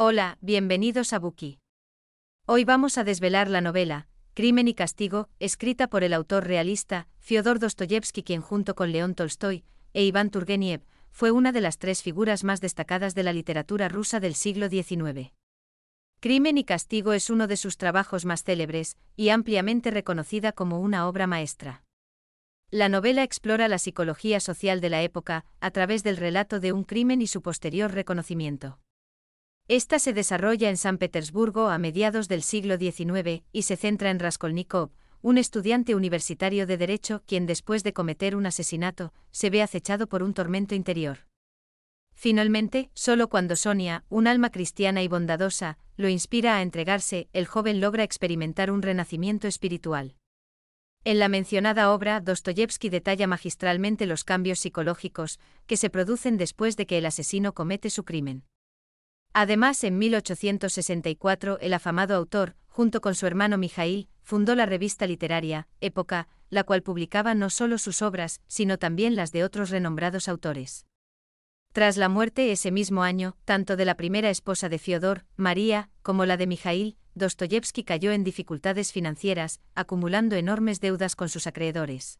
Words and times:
Hola, 0.00 0.38
bienvenidos 0.40 1.12
a 1.12 1.18
Buki. 1.18 1.58
Hoy 2.46 2.62
vamos 2.62 2.98
a 2.98 3.02
desvelar 3.02 3.50
la 3.50 3.60
novela, 3.60 4.06
Crimen 4.32 4.68
y 4.68 4.74
Castigo, 4.74 5.28
escrita 5.40 5.88
por 5.88 6.04
el 6.04 6.12
autor 6.12 6.46
realista, 6.46 7.08
Fyodor 7.18 7.58
Dostoyevsky, 7.58 8.22
quien 8.22 8.40
junto 8.40 8.76
con 8.76 8.92
León 8.92 9.16
Tolstoy 9.16 9.64
e 9.94 10.04
Iván 10.04 10.30
Turgeniev, 10.30 10.82
fue 11.10 11.32
una 11.32 11.50
de 11.50 11.62
las 11.62 11.78
tres 11.78 12.04
figuras 12.04 12.44
más 12.44 12.60
destacadas 12.60 13.16
de 13.16 13.24
la 13.24 13.32
literatura 13.32 13.88
rusa 13.88 14.20
del 14.20 14.36
siglo 14.36 14.68
XIX. 14.68 15.32
Crimen 16.20 16.58
y 16.58 16.62
Castigo 16.62 17.12
es 17.12 17.28
uno 17.28 17.48
de 17.48 17.56
sus 17.56 17.76
trabajos 17.76 18.24
más 18.24 18.44
célebres, 18.44 18.96
y 19.16 19.30
ampliamente 19.30 19.90
reconocida 19.90 20.52
como 20.52 20.78
una 20.78 21.08
obra 21.08 21.26
maestra. 21.26 21.82
La 22.70 22.88
novela 22.88 23.24
explora 23.24 23.66
la 23.66 23.78
psicología 23.80 24.38
social 24.38 24.80
de 24.80 24.90
la 24.90 25.02
época, 25.02 25.44
a 25.58 25.72
través 25.72 26.04
del 26.04 26.18
relato 26.18 26.60
de 26.60 26.72
un 26.72 26.84
crimen 26.84 27.20
y 27.20 27.26
su 27.26 27.42
posterior 27.42 27.90
reconocimiento. 27.90 28.78
Esta 29.70 29.98
se 29.98 30.14
desarrolla 30.14 30.70
en 30.70 30.78
San 30.78 30.96
Petersburgo 30.96 31.68
a 31.68 31.76
mediados 31.76 32.26
del 32.26 32.42
siglo 32.42 32.78
XIX 32.78 33.44
y 33.52 33.62
se 33.62 33.76
centra 33.76 34.10
en 34.10 34.18
Raskolnikov, 34.18 34.92
un 35.20 35.36
estudiante 35.36 35.94
universitario 35.94 36.66
de 36.66 36.78
Derecho 36.78 37.22
quien 37.26 37.44
después 37.44 37.84
de 37.84 37.92
cometer 37.92 38.34
un 38.34 38.46
asesinato, 38.46 39.12
se 39.30 39.50
ve 39.50 39.60
acechado 39.60 40.06
por 40.06 40.22
un 40.22 40.32
tormento 40.32 40.74
interior. 40.74 41.26
Finalmente, 42.14 42.90
solo 42.94 43.28
cuando 43.28 43.56
Sonia, 43.56 44.06
un 44.08 44.26
alma 44.26 44.50
cristiana 44.50 45.02
y 45.02 45.08
bondadosa, 45.08 45.76
lo 45.98 46.08
inspira 46.08 46.56
a 46.56 46.62
entregarse, 46.62 47.28
el 47.34 47.46
joven 47.46 47.82
logra 47.82 48.04
experimentar 48.04 48.70
un 48.70 48.80
renacimiento 48.80 49.48
espiritual. 49.48 50.16
En 51.04 51.18
la 51.18 51.28
mencionada 51.28 51.92
obra, 51.92 52.20
Dostoyevsky 52.20 52.88
detalla 52.88 53.26
magistralmente 53.26 54.06
los 54.06 54.24
cambios 54.24 54.60
psicológicos 54.60 55.38
que 55.66 55.76
se 55.76 55.90
producen 55.90 56.38
después 56.38 56.78
de 56.78 56.86
que 56.86 56.96
el 56.96 57.04
asesino 57.04 57.52
comete 57.52 57.90
su 57.90 58.04
crimen. 58.04 58.44
Además, 59.40 59.84
en 59.84 59.98
1864, 59.98 61.60
el 61.60 61.72
afamado 61.72 62.16
autor, 62.16 62.56
junto 62.66 63.00
con 63.00 63.14
su 63.14 63.24
hermano 63.24 63.56
Mijail, 63.56 64.08
fundó 64.20 64.56
la 64.56 64.66
revista 64.66 65.06
literaria, 65.06 65.68
Época, 65.80 66.26
la 66.50 66.64
cual 66.64 66.82
publicaba 66.82 67.36
no 67.36 67.48
solo 67.48 67.78
sus 67.78 68.02
obras, 68.02 68.40
sino 68.48 68.80
también 68.80 69.14
las 69.14 69.30
de 69.30 69.44
otros 69.44 69.70
renombrados 69.70 70.28
autores. 70.28 70.86
Tras 71.72 71.96
la 71.96 72.08
muerte 72.08 72.50
ese 72.50 72.72
mismo 72.72 73.04
año, 73.04 73.36
tanto 73.44 73.76
de 73.76 73.84
la 73.84 73.96
primera 73.96 74.28
esposa 74.28 74.68
de 74.68 74.80
Fiodor, 74.80 75.24
María, 75.36 75.88
como 76.02 76.26
la 76.26 76.36
de 76.36 76.48
Mijail, 76.48 76.96
Dostoyevsky 77.14 77.84
cayó 77.84 78.10
en 78.10 78.24
dificultades 78.24 78.90
financieras, 78.90 79.60
acumulando 79.76 80.34
enormes 80.34 80.80
deudas 80.80 81.14
con 81.14 81.28
sus 81.28 81.46
acreedores. 81.46 82.18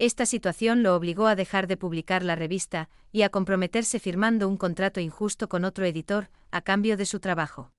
Esta 0.00 0.24
situación 0.24 0.82
lo 0.82 0.96
obligó 0.96 1.26
a 1.26 1.36
dejar 1.36 1.66
de 1.66 1.76
publicar 1.76 2.22
la 2.22 2.34
revista 2.34 2.88
y 3.12 3.20
a 3.20 3.28
comprometerse 3.28 4.00
firmando 4.00 4.48
un 4.48 4.56
contrato 4.56 4.98
injusto 4.98 5.50
con 5.50 5.62
otro 5.62 5.84
editor, 5.84 6.30
a 6.50 6.62
cambio 6.62 6.96
de 6.96 7.04
su 7.04 7.20
trabajo. 7.20 7.70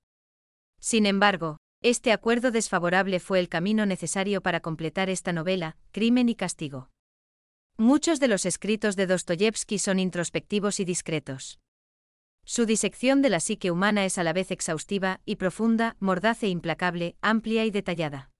Sin 0.78 1.04
embargo, 1.06 1.56
este 1.82 2.12
acuerdo 2.12 2.52
desfavorable 2.52 3.18
fue 3.18 3.40
el 3.40 3.48
camino 3.48 3.86
necesario 3.86 4.40
para 4.40 4.60
completar 4.60 5.10
esta 5.10 5.32
novela, 5.32 5.76
Crimen 5.90 6.28
y 6.28 6.36
Castigo. 6.36 6.90
Muchos 7.76 8.20
de 8.20 8.28
los 8.28 8.46
escritos 8.46 8.94
de 8.94 9.08
Dostoyevsky 9.08 9.80
son 9.80 9.98
introspectivos 9.98 10.78
y 10.78 10.84
discretos. 10.84 11.58
Su 12.44 12.66
disección 12.66 13.20
de 13.22 13.30
la 13.30 13.40
psique 13.40 13.72
humana 13.72 14.04
es 14.04 14.16
a 14.16 14.22
la 14.22 14.32
vez 14.32 14.52
exhaustiva 14.52 15.20
y 15.24 15.36
profunda, 15.36 15.96
mordaz 15.98 16.44
e 16.44 16.48
implacable, 16.48 17.16
amplia 17.20 17.64
y 17.64 17.72
detallada. 17.72 18.31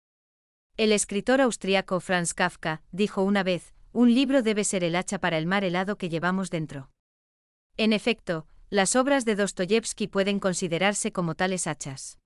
El 0.79 0.91
escritor 0.93 1.43
austriaco 1.43 2.01
Franz 2.01 2.33
Kafka 2.33 2.83
dijo 2.93 3.23
una 3.23 3.43
vez, 3.43 3.75
un 3.93 4.15
libro 4.15 4.43
debe 4.43 4.65
ser 4.65 4.85
el 4.85 4.97
hacha 4.97 5.19
para 5.19 5.37
el 5.37 5.47
mar 5.47 5.65
helado 5.65 5.99
que 5.99 6.09
llevamos 6.09 6.49
dentro. 6.49 6.91
En 7.77 7.93
efecto, 7.93 8.47
las 8.71 8.97
obras 8.97 9.27
de 9.27 9.37
Dostoyevsky 9.37 10.07
pueden 10.07 10.41
considerarse 10.41 11.13
como 11.13 11.35
tales 11.35 11.67
hachas. 11.67 12.19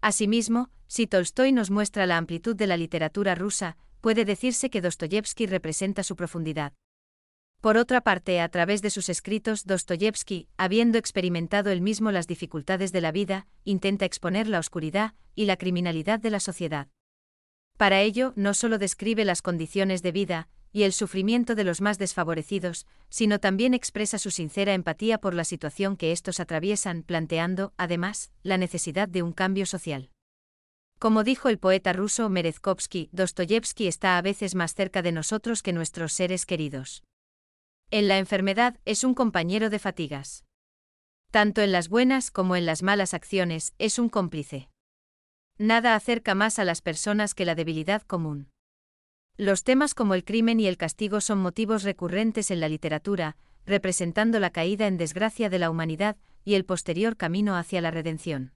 Asimismo, 0.00 0.70
si 0.86 1.06
Tolstoy 1.06 1.52
nos 1.52 1.70
muestra 1.70 2.06
la 2.06 2.16
amplitud 2.16 2.56
de 2.56 2.66
la 2.66 2.78
literatura 2.78 3.34
rusa, 3.34 3.76
puede 4.00 4.24
decirse 4.24 4.70
que 4.70 4.80
Dostoyevsky 4.80 5.44
representa 5.44 6.02
su 6.04 6.16
profundidad. 6.16 6.72
Por 7.60 7.76
otra 7.76 8.00
parte, 8.00 8.40
a 8.40 8.48
través 8.48 8.80
de 8.80 8.88
sus 8.88 9.10
escritos, 9.10 9.66
Dostoyevsky, 9.66 10.48
habiendo 10.56 10.96
experimentado 10.96 11.70
él 11.70 11.82
mismo 11.82 12.12
las 12.12 12.28
dificultades 12.28 12.92
de 12.92 13.02
la 13.02 13.12
vida, 13.12 13.46
intenta 13.64 14.06
exponer 14.06 14.48
la 14.48 14.58
oscuridad 14.58 15.14
y 15.34 15.44
la 15.44 15.58
criminalidad 15.58 16.18
de 16.18 16.30
la 16.30 16.40
sociedad. 16.40 16.88
Para 17.78 18.00
ello, 18.02 18.32
no 18.34 18.54
solo 18.54 18.76
describe 18.76 19.24
las 19.24 19.40
condiciones 19.40 20.02
de 20.02 20.10
vida 20.10 20.48
y 20.72 20.82
el 20.82 20.92
sufrimiento 20.92 21.54
de 21.54 21.62
los 21.62 21.80
más 21.80 21.96
desfavorecidos, 21.96 22.86
sino 23.08 23.38
también 23.38 23.72
expresa 23.72 24.18
su 24.18 24.32
sincera 24.32 24.74
empatía 24.74 25.18
por 25.18 25.32
la 25.32 25.44
situación 25.44 25.96
que 25.96 26.10
estos 26.10 26.40
atraviesan, 26.40 27.04
planteando, 27.04 27.72
además, 27.76 28.32
la 28.42 28.58
necesidad 28.58 29.08
de 29.08 29.22
un 29.22 29.32
cambio 29.32 29.64
social. 29.64 30.10
Como 30.98 31.22
dijo 31.22 31.48
el 31.48 31.58
poeta 31.58 31.92
ruso 31.92 32.28
Merezkovsky, 32.28 33.10
Dostoyevsky 33.12 33.86
está 33.86 34.18
a 34.18 34.22
veces 34.22 34.56
más 34.56 34.74
cerca 34.74 35.00
de 35.00 35.12
nosotros 35.12 35.62
que 35.62 35.72
nuestros 35.72 36.12
seres 36.12 36.46
queridos. 36.46 37.04
En 37.92 38.08
la 38.08 38.18
enfermedad 38.18 38.80
es 38.86 39.04
un 39.04 39.14
compañero 39.14 39.70
de 39.70 39.78
fatigas. 39.78 40.44
Tanto 41.30 41.62
en 41.62 41.70
las 41.70 41.88
buenas 41.88 42.32
como 42.32 42.56
en 42.56 42.66
las 42.66 42.82
malas 42.82 43.14
acciones, 43.14 43.72
es 43.78 44.00
un 44.00 44.08
cómplice. 44.08 44.68
Nada 45.60 45.96
acerca 45.96 46.36
más 46.36 46.60
a 46.60 46.64
las 46.64 46.82
personas 46.82 47.34
que 47.34 47.44
la 47.44 47.56
debilidad 47.56 48.02
común. 48.02 48.48
Los 49.36 49.64
temas 49.64 49.92
como 49.92 50.14
el 50.14 50.24
crimen 50.24 50.60
y 50.60 50.68
el 50.68 50.76
castigo 50.76 51.20
son 51.20 51.38
motivos 51.38 51.82
recurrentes 51.82 52.52
en 52.52 52.60
la 52.60 52.68
literatura, 52.68 53.36
representando 53.66 54.38
la 54.38 54.50
caída 54.50 54.86
en 54.86 54.96
desgracia 54.96 55.50
de 55.50 55.58
la 55.58 55.68
humanidad 55.68 56.16
y 56.44 56.54
el 56.54 56.64
posterior 56.64 57.16
camino 57.16 57.56
hacia 57.56 57.80
la 57.80 57.90
redención. 57.90 58.52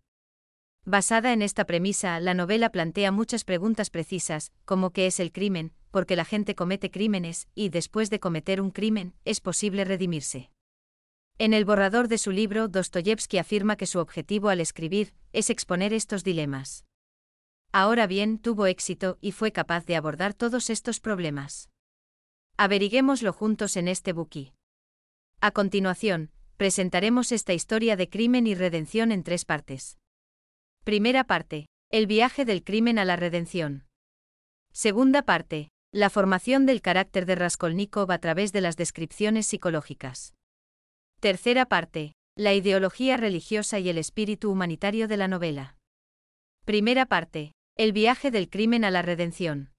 Basada 0.84 1.32
en 1.32 1.42
esta 1.42 1.64
premisa, 1.64 2.20
la 2.20 2.34
novela 2.34 2.70
plantea 2.70 3.10
muchas 3.10 3.42
preguntas 3.42 3.90
precisas, 3.90 4.52
como 4.64 4.90
qué 4.90 5.08
es 5.08 5.18
el 5.18 5.32
crimen, 5.32 5.72
porque 5.90 6.14
la 6.14 6.24
gente 6.24 6.54
comete 6.54 6.92
crímenes, 6.92 7.48
y 7.56 7.70
después 7.70 8.10
de 8.10 8.20
cometer 8.20 8.60
un 8.60 8.70
crimen, 8.70 9.14
es 9.24 9.40
posible 9.40 9.84
redimirse. 9.84 10.50
En 11.38 11.52
el 11.52 11.64
borrador 11.64 12.06
de 12.06 12.18
su 12.18 12.30
libro, 12.30 12.68
Dostoyevsky 12.68 13.38
afirma 13.38 13.74
que 13.74 13.86
su 13.86 13.98
objetivo 13.98 14.50
al 14.50 14.60
escribir 14.60 15.14
es 15.32 15.50
exponer 15.50 15.92
estos 15.92 16.22
dilemas. 16.22 16.84
Ahora 17.74 18.06
bien, 18.06 18.38
tuvo 18.38 18.66
éxito 18.66 19.16
y 19.22 19.32
fue 19.32 19.50
capaz 19.50 19.86
de 19.86 19.96
abordar 19.96 20.34
todos 20.34 20.68
estos 20.68 21.00
problemas. 21.00 21.70
Averiguémoslo 22.58 23.32
juntos 23.32 23.78
en 23.78 23.88
este 23.88 24.12
buki. 24.12 24.52
A 25.40 25.52
continuación, 25.52 26.30
presentaremos 26.58 27.32
esta 27.32 27.54
historia 27.54 27.96
de 27.96 28.10
crimen 28.10 28.46
y 28.46 28.54
redención 28.54 29.10
en 29.10 29.24
tres 29.24 29.46
partes. 29.46 29.98
Primera 30.84 31.24
parte. 31.24 31.66
El 31.90 32.06
viaje 32.06 32.44
del 32.44 32.62
crimen 32.62 32.98
a 32.98 33.06
la 33.06 33.16
redención. 33.16 33.86
Segunda 34.72 35.22
parte. 35.22 35.68
La 35.92 36.10
formación 36.10 36.66
del 36.66 36.82
carácter 36.82 37.24
de 37.24 37.36
Raskolnikov 37.36 38.12
a 38.12 38.18
través 38.18 38.52
de 38.52 38.60
las 38.60 38.76
descripciones 38.76 39.46
psicológicas. 39.46 40.34
Tercera 41.20 41.66
parte. 41.66 42.12
La 42.36 42.52
ideología 42.52 43.16
religiosa 43.16 43.78
y 43.78 43.88
el 43.88 43.96
espíritu 43.96 44.50
humanitario 44.50 45.08
de 45.08 45.16
la 45.16 45.28
novela. 45.28 45.76
Primera 46.64 47.06
parte. 47.06 47.52
El 47.74 47.92
viaje 47.92 48.30
del 48.30 48.50
crimen 48.50 48.84
a 48.84 48.90
la 48.90 49.00
redención. 49.00 49.70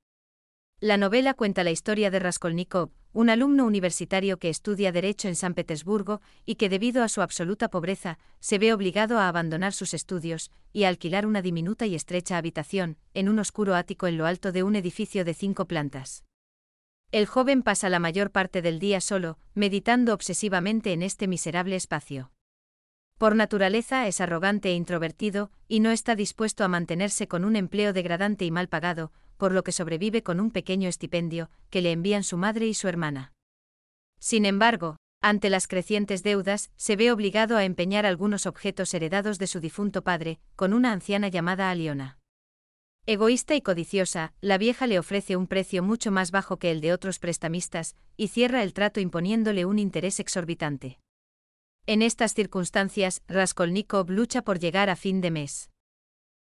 La 0.79 0.97
novela 0.97 1.35
cuenta 1.35 1.63
la 1.63 1.69
historia 1.69 2.09
de 2.09 2.17
Raskolnikov, 2.17 2.89
un 3.13 3.29
alumno 3.29 3.67
universitario 3.67 4.39
que 4.39 4.49
estudia 4.49 4.91
Derecho 4.91 5.27
en 5.27 5.35
San 5.35 5.53
Petersburgo 5.53 6.19
y 6.43 6.55
que 6.55 6.69
debido 6.69 7.03
a 7.03 7.07
su 7.07 7.21
absoluta 7.21 7.69
pobreza, 7.69 8.17
se 8.39 8.57
ve 8.57 8.73
obligado 8.73 9.19
a 9.19 9.27
abandonar 9.27 9.73
sus 9.73 9.93
estudios 9.93 10.49
y 10.71 10.85
alquilar 10.85 11.27
una 11.27 11.43
diminuta 11.43 11.85
y 11.85 11.93
estrecha 11.93 12.37
habitación, 12.37 12.97
en 13.13 13.29
un 13.29 13.37
oscuro 13.37 13.75
ático 13.75 14.07
en 14.07 14.17
lo 14.17 14.25
alto 14.25 14.51
de 14.51 14.63
un 14.63 14.75
edificio 14.75 15.23
de 15.23 15.35
cinco 15.35 15.67
plantas. 15.67 16.23
El 17.11 17.27
joven 17.27 17.61
pasa 17.61 17.89
la 17.89 17.99
mayor 17.99 18.31
parte 18.31 18.63
del 18.63 18.79
día 18.79 19.01
solo, 19.01 19.37
meditando 19.53 20.15
obsesivamente 20.15 20.93
en 20.93 21.03
este 21.03 21.27
miserable 21.27 21.75
espacio. 21.75 22.31
Por 23.23 23.38
naturaleza 23.38 24.06
es 24.06 24.19
arrogante 24.19 24.67
e 24.67 24.73
introvertido, 24.73 25.49
y 25.70 25.79
no 25.79 25.91
está 25.91 26.14
dispuesto 26.14 26.66
a 26.66 26.67
mantenerse 26.67 27.29
con 27.29 27.46
un 27.46 27.55
empleo 27.55 27.93
degradante 27.93 28.43
y 28.43 28.52
mal 28.52 28.67
pagado, 28.67 29.14
por 29.37 29.53
lo 29.53 29.64
que 29.64 29.72
sobrevive 29.72 30.23
con 30.23 30.41
un 30.41 30.52
pequeño 30.52 30.90
estipendio, 30.90 31.49
que 31.70 31.81
le 31.81 31.93
envían 31.93 32.25
su 32.25 32.35
madre 32.35 32.67
y 32.67 32.73
su 32.73 32.90
hermana. 32.90 33.31
Sin 34.20 34.46
embargo, 34.46 34.97
ante 35.22 35.49
las 35.49 35.70
crecientes 35.70 36.22
deudas, 36.22 36.70
se 36.75 36.97
ve 36.97 37.14
obligado 37.14 37.55
a 37.55 37.64
empeñar 37.64 38.05
algunos 38.05 38.46
objetos 38.46 38.93
heredados 38.93 39.40
de 39.40 39.47
su 39.47 39.61
difunto 39.61 40.03
padre, 40.03 40.41
con 40.58 40.73
una 40.73 40.91
anciana 40.91 41.29
llamada 41.29 41.72
Aliona. 41.72 42.20
Egoísta 43.05 43.55
y 43.55 43.61
codiciosa, 43.61 44.34
la 44.41 44.58
vieja 44.58 44.85
le 44.85 44.99
ofrece 44.99 45.37
un 45.37 45.47
precio 45.47 45.81
mucho 45.81 46.11
más 46.11 46.31
bajo 46.31 46.58
que 46.58 46.72
el 46.72 46.81
de 46.81 46.91
otros 46.91 47.20
prestamistas, 47.20 47.96
y 48.17 48.28
cierra 48.28 48.64
el 48.64 48.73
trato 48.73 48.99
imponiéndole 48.99 49.64
un 49.64 49.79
interés 49.79 50.20
exorbitante. 50.20 50.99
En 51.85 52.02
estas 52.02 52.34
circunstancias, 52.34 53.22
Raskolnikov 53.28 54.09
lucha 54.09 54.41
por 54.41 54.58
llegar 54.58 54.90
a 54.90 54.96
fin 54.96 55.20
de 55.20 55.32
mes. 55.32 55.70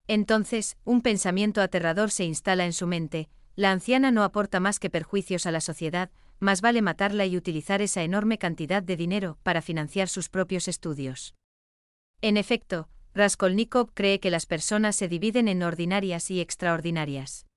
Entonces, 0.08 0.78
un 0.84 1.02
pensamiento 1.02 1.62
aterrador 1.62 2.12
se 2.12 2.24
instala 2.24 2.66
en 2.66 2.74
su 2.74 2.86
mente, 2.86 3.30
la 3.56 3.72
anciana 3.72 4.12
no 4.12 4.24
aporta 4.24 4.60
más 4.60 4.80
que 4.80 4.92
perjuicios 4.92 5.48
a 5.48 5.52
la 5.52 5.60
sociedad, 5.62 6.12
más 6.40 6.62
vale 6.62 6.84
matarla 6.84 7.26
y 7.26 7.36
utilizar 7.36 7.82
esa 7.82 8.04
enorme 8.04 8.38
cantidad 8.38 8.84
de 8.84 8.96
dinero 8.96 9.40
para 9.42 9.64
financiar 9.64 10.08
sus 10.08 10.30
propios 10.30 10.68
estudios. 10.68 11.34
En 12.22 12.38
efecto, 12.38 12.88
Raskolnikov 13.16 13.92
cree 13.94 14.20
que 14.20 14.30
las 14.30 14.46
personas 14.46 14.96
se 14.96 15.08
dividen 15.08 15.48
en 15.48 15.64
ordinarias 15.64 16.30
y 16.30 16.42
extraordinarias. 16.42 17.48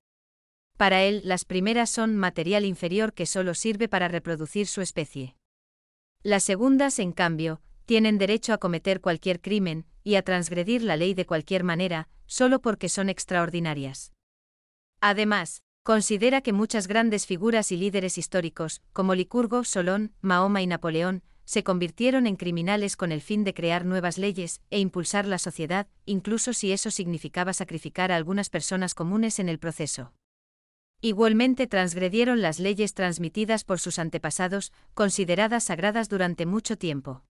Para 0.77 1.03
él, 1.03 1.21
las 1.23 1.45
primeras 1.45 1.91
son 1.91 2.15
material 2.15 2.65
inferior 2.65 3.13
que 3.13 3.27
solo 3.27 3.53
sirve 3.53 3.87
para 3.87 4.07
reproducir 4.07 4.65
su 4.65 4.81
especie. 4.81 5.35
Las 6.23 6.43
segundas, 6.43 6.99
en 6.99 7.11
cambio, 7.11 7.61
tienen 7.87 8.17
derecho 8.17 8.51
a 8.51 8.57
cometer 8.57 8.99
cualquier 8.99 9.39
crimen 9.39 9.85
y 10.03 10.15
a 10.15 10.21
transgredir 10.21 10.83
la 10.83 10.97
ley 10.97 11.13
de 11.13 11.25
cualquier 11.25 11.63
manera, 11.63 12.09
solo 12.25 12.61
porque 12.61 12.89
son 12.89 13.07
extraordinarias. 13.07 14.11
Además, 14.99 15.63
considera 15.83 16.41
que 16.41 16.51
muchas 16.51 16.87
grandes 16.87 17.25
figuras 17.25 17.71
y 17.71 17.77
líderes 17.77 18.17
históricos, 18.17 18.81
como 18.91 19.15
Licurgo, 19.15 19.63
Solón, 19.63 20.11
Mahoma 20.19 20.61
y 20.61 20.67
Napoleón, 20.67 21.23
se 21.45 21.63
convirtieron 21.63 22.27
en 22.27 22.35
criminales 22.35 22.97
con 22.97 23.13
el 23.13 23.21
fin 23.21 23.45
de 23.45 23.53
crear 23.53 23.85
nuevas 23.85 24.17
leyes 24.17 24.59
e 24.69 24.81
impulsar 24.81 25.25
la 25.25 25.37
sociedad, 25.37 25.87
incluso 26.05 26.51
si 26.51 26.73
eso 26.73 26.91
significaba 26.91 27.53
sacrificar 27.53 28.11
a 28.11 28.17
algunas 28.17 28.49
personas 28.49 28.95
comunes 28.95 29.39
en 29.39 29.47
el 29.47 29.59
proceso. 29.59 30.11
Igualmente 30.99 31.67
transgredieron 31.67 32.41
las 32.41 32.59
leyes 32.59 32.93
transmitidas 32.93 33.63
por 33.63 33.79
sus 33.79 33.97
antepasados, 33.97 34.73
consideradas 34.93 35.63
sagradas 35.63 36.09
durante 36.09 36.45
mucho 36.45 36.77
tiempo. 36.77 37.23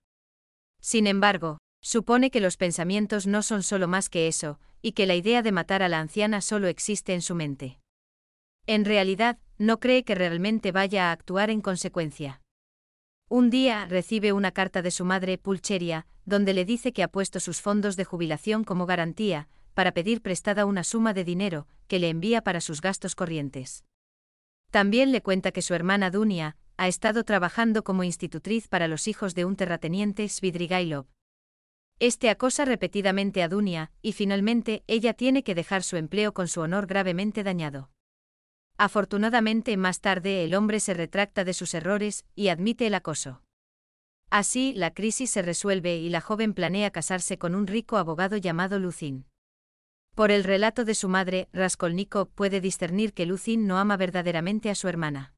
Sin 0.82 1.08
embargo, 1.08 1.58
supone 1.82 2.32
que 2.32 2.42
los 2.42 2.58
pensamientos 2.58 3.28
no 3.28 3.44
son 3.44 3.64
solo 3.64 3.88
más 3.88 4.10
que 4.10 4.28
eso, 4.28 4.60
y 4.82 4.92
que 4.94 5.06
la 5.06 5.16
idea 5.16 5.42
de 5.42 5.52
matar 5.52 5.84
a 5.84 5.90
la 5.90 6.00
anciana 6.00 6.42
solo 6.42 6.68
existe 6.68 7.14
en 7.14 7.22
su 7.22 7.36
mente. 7.36 7.80
En 8.66 8.86
realidad, 8.86 9.38
no 9.58 9.80
cree 9.80 10.04
que 10.04 10.16
realmente 10.16 10.72
vaya 10.72 11.10
a 11.10 11.12
actuar 11.12 11.50
en 11.50 11.62
consecuencia. 11.62 12.42
Un 13.30 13.50
día 13.50 13.86
recibe 13.86 14.34
una 14.34 14.52
carta 14.52 14.82
de 14.82 14.92
su 14.92 15.04
madre, 15.04 15.38
Pulcheria, 15.38 16.06
donde 16.26 16.54
le 16.54 16.66
dice 16.66 16.94
que 16.94 17.04
ha 17.04 17.08
puesto 17.08 17.40
sus 17.40 17.62
fondos 17.62 17.96
de 17.96 18.06
jubilación 18.06 18.64
como 18.64 18.86
garantía, 18.86 19.48
para 19.74 19.94
pedir 19.94 20.22
prestada 20.22 20.66
una 20.66 20.84
suma 20.84 21.14
de 21.14 21.24
dinero, 21.24 21.68
que 21.88 22.00
le 22.00 22.10
envía 22.10 22.42
para 22.42 22.62
sus 22.62 22.82
gastos 22.82 23.16
corrientes. 23.16 23.86
También 24.72 25.12
le 25.12 25.22
cuenta 25.22 25.52
que 25.52 25.62
su 25.62 25.74
hermana 25.74 26.10
Dunia, 26.12 26.58
ha 26.78 26.88
estado 26.88 27.24
trabajando 27.24 27.84
como 27.84 28.04
institutriz 28.04 28.68
para 28.68 28.88
los 28.88 29.08
hijos 29.08 29.36
de 29.36 29.46
un 29.46 29.56
terrateniente 29.56 30.30
Svidrigailov. 30.30 31.08
Este 32.00 32.30
acosa 32.30 32.66
repetidamente 32.66 33.42
a 33.42 33.50
Dunia, 33.50 33.92
y 34.04 34.14
finalmente 34.14 34.84
ella 34.86 35.14
tiene 35.14 35.44
que 35.44 35.56
dejar 35.56 35.82
su 35.82 35.98
empleo 35.98 36.34
con 36.34 36.48
su 36.48 36.62
honor 36.62 36.86
gravemente 36.86 37.44
dañado. 37.44 37.90
Afortunadamente 38.78 39.76
más 39.76 40.02
tarde 40.02 40.44
el 40.44 40.54
hombre 40.54 40.80
se 40.80 40.94
retracta 40.94 41.44
de 41.44 41.56
sus 41.56 41.74
errores 41.74 42.26
y 42.36 42.50
admite 42.50 42.86
el 42.86 42.94
acoso. 42.94 43.42
Así, 44.30 44.74
la 44.76 44.94
crisis 44.94 45.32
se 45.32 45.42
resuelve 45.42 45.98
y 45.98 46.10
la 46.10 46.22
joven 46.22 46.54
planea 46.54 46.92
casarse 46.92 47.40
con 47.40 47.56
un 47.56 47.66
rico 47.66 47.98
abogado 47.98 48.38
llamado 48.38 48.78
Lucin. 48.78 49.26
Por 50.14 50.30
el 50.30 50.44
relato 50.44 50.86
de 50.86 50.94
su 50.94 51.10
madre, 51.10 51.48
Raskolnikov 51.54 52.30
puede 52.30 52.62
discernir 52.62 53.14
que 53.14 53.26
Lucin 53.26 53.66
no 53.66 53.80
ama 53.80 53.98
verdaderamente 53.98 54.70
a 54.70 54.76
su 54.76 54.88
hermana. 54.88 55.37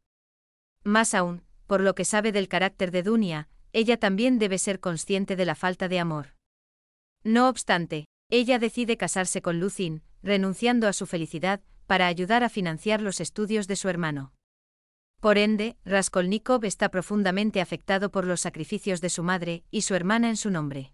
Más 0.84 1.14
aún, 1.14 1.44
por 1.68 1.82
lo 1.82 1.96
que 1.96 2.06
sabe 2.06 2.32
del 2.32 2.48
carácter 2.48 2.92
de 2.92 3.04
Dunia, 3.04 3.48
ella 3.74 3.98
también 3.98 4.40
debe 4.40 4.58
ser 4.58 4.80
consciente 4.80 5.36
de 5.36 5.46
la 5.46 5.56
falta 5.56 5.88
de 5.88 6.00
amor. 6.00 6.36
No 7.24 7.50
obstante, 7.50 8.06
ella 8.30 8.60
decide 8.60 8.98
casarse 8.98 9.42
con 9.42 9.60
Lucin, 9.60 10.04
renunciando 10.24 10.88
a 10.88 10.94
su 10.94 11.06
felicidad, 11.06 11.62
para 11.88 12.08
ayudar 12.08 12.44
a 12.44 12.50
financiar 12.50 13.02
los 13.02 13.20
estudios 13.20 13.68
de 13.68 13.76
su 13.76 13.90
hermano. 13.90 14.34
Por 15.20 15.38
ende, 15.38 15.76
Raskolnikov 15.84 16.64
está 16.64 16.90
profundamente 16.90 17.62
afectado 17.62 18.10
por 18.10 18.26
los 18.26 18.42
sacrificios 18.42 19.02
de 19.02 19.10
su 19.10 19.24
madre 19.24 19.64
y 19.70 19.82
su 19.82 19.96
hermana 19.96 20.30
en 20.30 20.38
su 20.38 20.50
nombre. 20.50 20.94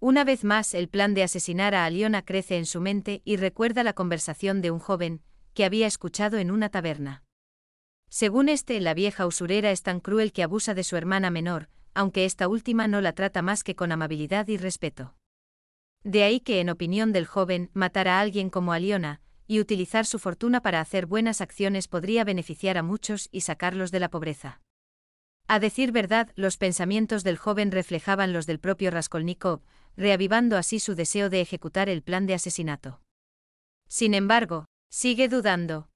Una 0.00 0.24
vez 0.24 0.44
más, 0.44 0.74
el 0.74 0.88
plan 0.88 1.14
de 1.14 1.22
asesinar 1.22 1.74
a 1.74 1.84
Aliona 1.84 2.24
crece 2.24 2.56
en 2.56 2.66
su 2.66 2.80
mente 2.80 3.20
y 3.24 3.36
recuerda 3.36 3.82
la 3.82 3.92
conversación 3.92 4.60
de 4.60 4.70
un 4.70 4.78
joven, 4.78 5.22
que 5.54 5.64
había 5.64 5.86
escuchado 5.86 6.38
en 6.38 6.50
una 6.50 6.68
taberna. 6.68 7.24
Según 8.08 8.48
este, 8.48 8.80
la 8.80 8.94
vieja 8.94 9.26
usurera 9.26 9.70
es 9.70 9.82
tan 9.82 10.00
cruel 10.00 10.32
que 10.32 10.42
abusa 10.42 10.74
de 10.74 10.84
su 10.84 10.96
hermana 10.96 11.30
menor, 11.30 11.68
aunque 11.94 12.24
esta 12.24 12.48
última 12.48 12.88
no 12.88 13.00
la 13.00 13.12
trata 13.12 13.42
más 13.42 13.62
que 13.62 13.74
con 13.74 13.92
amabilidad 13.92 14.48
y 14.48 14.56
respeto. 14.56 15.14
De 16.04 16.22
ahí 16.22 16.40
que, 16.40 16.60
en 16.60 16.70
opinión 16.70 17.12
del 17.12 17.26
joven, 17.26 17.70
matar 17.74 18.08
a 18.08 18.20
alguien 18.20 18.50
como 18.50 18.72
Aliona, 18.72 19.20
y 19.46 19.60
utilizar 19.60 20.06
su 20.06 20.18
fortuna 20.18 20.62
para 20.62 20.80
hacer 20.80 21.06
buenas 21.06 21.40
acciones 21.40 21.88
podría 21.88 22.22
beneficiar 22.22 22.78
a 22.78 22.82
muchos 22.82 23.28
y 23.32 23.40
sacarlos 23.40 23.90
de 23.90 24.00
la 24.00 24.10
pobreza. 24.10 24.60
A 25.48 25.58
decir 25.58 25.92
verdad, 25.92 26.30
los 26.36 26.58
pensamientos 26.58 27.24
del 27.24 27.38
joven 27.38 27.72
reflejaban 27.72 28.34
los 28.34 28.46
del 28.46 28.60
propio 28.60 28.90
Raskolnikov, 28.90 29.62
reavivando 29.96 30.58
así 30.58 30.78
su 30.78 30.94
deseo 30.94 31.30
de 31.30 31.40
ejecutar 31.40 31.88
el 31.88 32.02
plan 32.02 32.26
de 32.26 32.34
asesinato. 32.34 33.00
Sin 33.88 34.12
embargo, 34.12 34.66
sigue 34.90 35.28
dudando. 35.28 35.88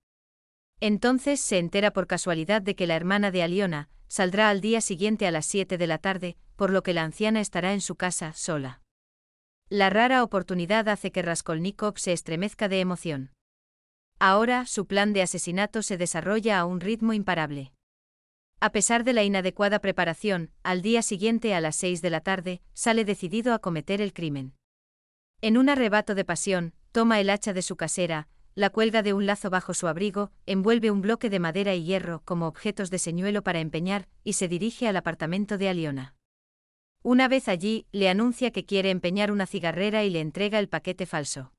Entonces 0.85 1.39
se 1.39 1.59
entera 1.59 1.93
por 1.93 2.09
casualidad 2.09 2.61
de 2.61 2.75
que 2.75 2.89
la 2.89 2.97
hermana 2.97 3.31
de 3.31 3.45
Aliona 3.45 3.89
saldrá 4.09 4.51
al 4.51 4.61
día 4.61 4.81
siguiente 4.81 5.29
a 5.29 5.31
las 5.31 5.47
7 5.47 5.79
de 5.79 5.87
la 5.87 5.99
tarde, 5.99 6.37
por 6.57 6.71
lo 6.71 6.83
que 6.83 6.93
la 6.93 7.05
anciana 7.05 7.41
estará 7.41 7.73
en 7.73 7.81
su 7.81 7.95
casa 7.95 8.33
sola. 8.33 8.83
La 9.69 9.91
rara 9.91 10.25
oportunidad 10.25 10.89
hace 10.89 11.13
que 11.13 11.23
Raskolnikov 11.23 11.99
se 11.99 12.13
estremezca 12.13 12.69
de 12.69 12.81
emoción. 12.81 13.31
Ahora, 14.19 14.67
su 14.67 14.89
plan 14.89 15.13
de 15.13 15.23
asesinato 15.23 15.83
se 15.83 15.99
desarrolla 15.99 16.59
a 16.59 16.65
un 16.65 16.81
ritmo 16.81 17.13
imparable. 17.13 17.73
A 18.59 18.73
pesar 18.73 19.05
de 19.05 19.13
la 19.13 19.23
inadecuada 19.23 19.79
preparación, 19.79 20.51
al 20.65 20.83
día 20.83 21.03
siguiente 21.03 21.55
a 21.55 21.61
las 21.61 21.77
seis 21.77 22.03
de 22.03 22.11
la 22.11 22.23
tarde, 22.23 22.61
sale 22.73 23.05
decidido 23.05 23.55
a 23.55 23.61
cometer 23.61 24.01
el 24.01 24.13
crimen. 24.13 24.57
En 25.43 25.59
un 25.59 25.69
arrebato 25.69 26.17
de 26.17 26.25
pasión, 26.25 26.75
toma 26.91 27.21
el 27.21 27.31
hacha 27.31 27.53
de 27.53 27.63
su 27.63 27.77
casera, 27.77 28.27
la 28.55 28.71
cuelga 28.71 29.03
de 29.03 29.15
un 29.15 29.27
lazo 29.27 29.51
bajo 29.51 29.75
su 29.75 29.87
abrigo, 29.89 30.31
envuelve 30.47 30.91
un 30.91 31.01
bloque 31.01 31.31
de 31.31 31.41
madera 31.41 31.75
y 31.75 31.85
hierro 31.85 32.23
como 32.25 32.47
objetos 32.47 32.91
de 32.91 32.99
señuelo 32.99 33.43
para 33.43 33.61
empeñar, 33.61 34.09
y 34.25 34.35
se 34.35 34.49
dirige 34.49 34.89
al 34.89 34.97
apartamento 34.97 35.59
de 35.59 35.69
Aliona. 35.69 36.15
Una 37.03 37.29
vez 37.29 37.49
allí, 37.49 37.87
le 37.93 38.09
anuncia 38.09 38.53
que 38.53 38.65
quiere 38.65 38.91
empeñar 38.91 39.33
una 39.33 39.47
cigarrera 39.47 40.05
y 40.05 40.11
le 40.11 40.21
entrega 40.21 40.59
el 40.59 40.69
paquete 40.69 41.07
falso. 41.07 41.53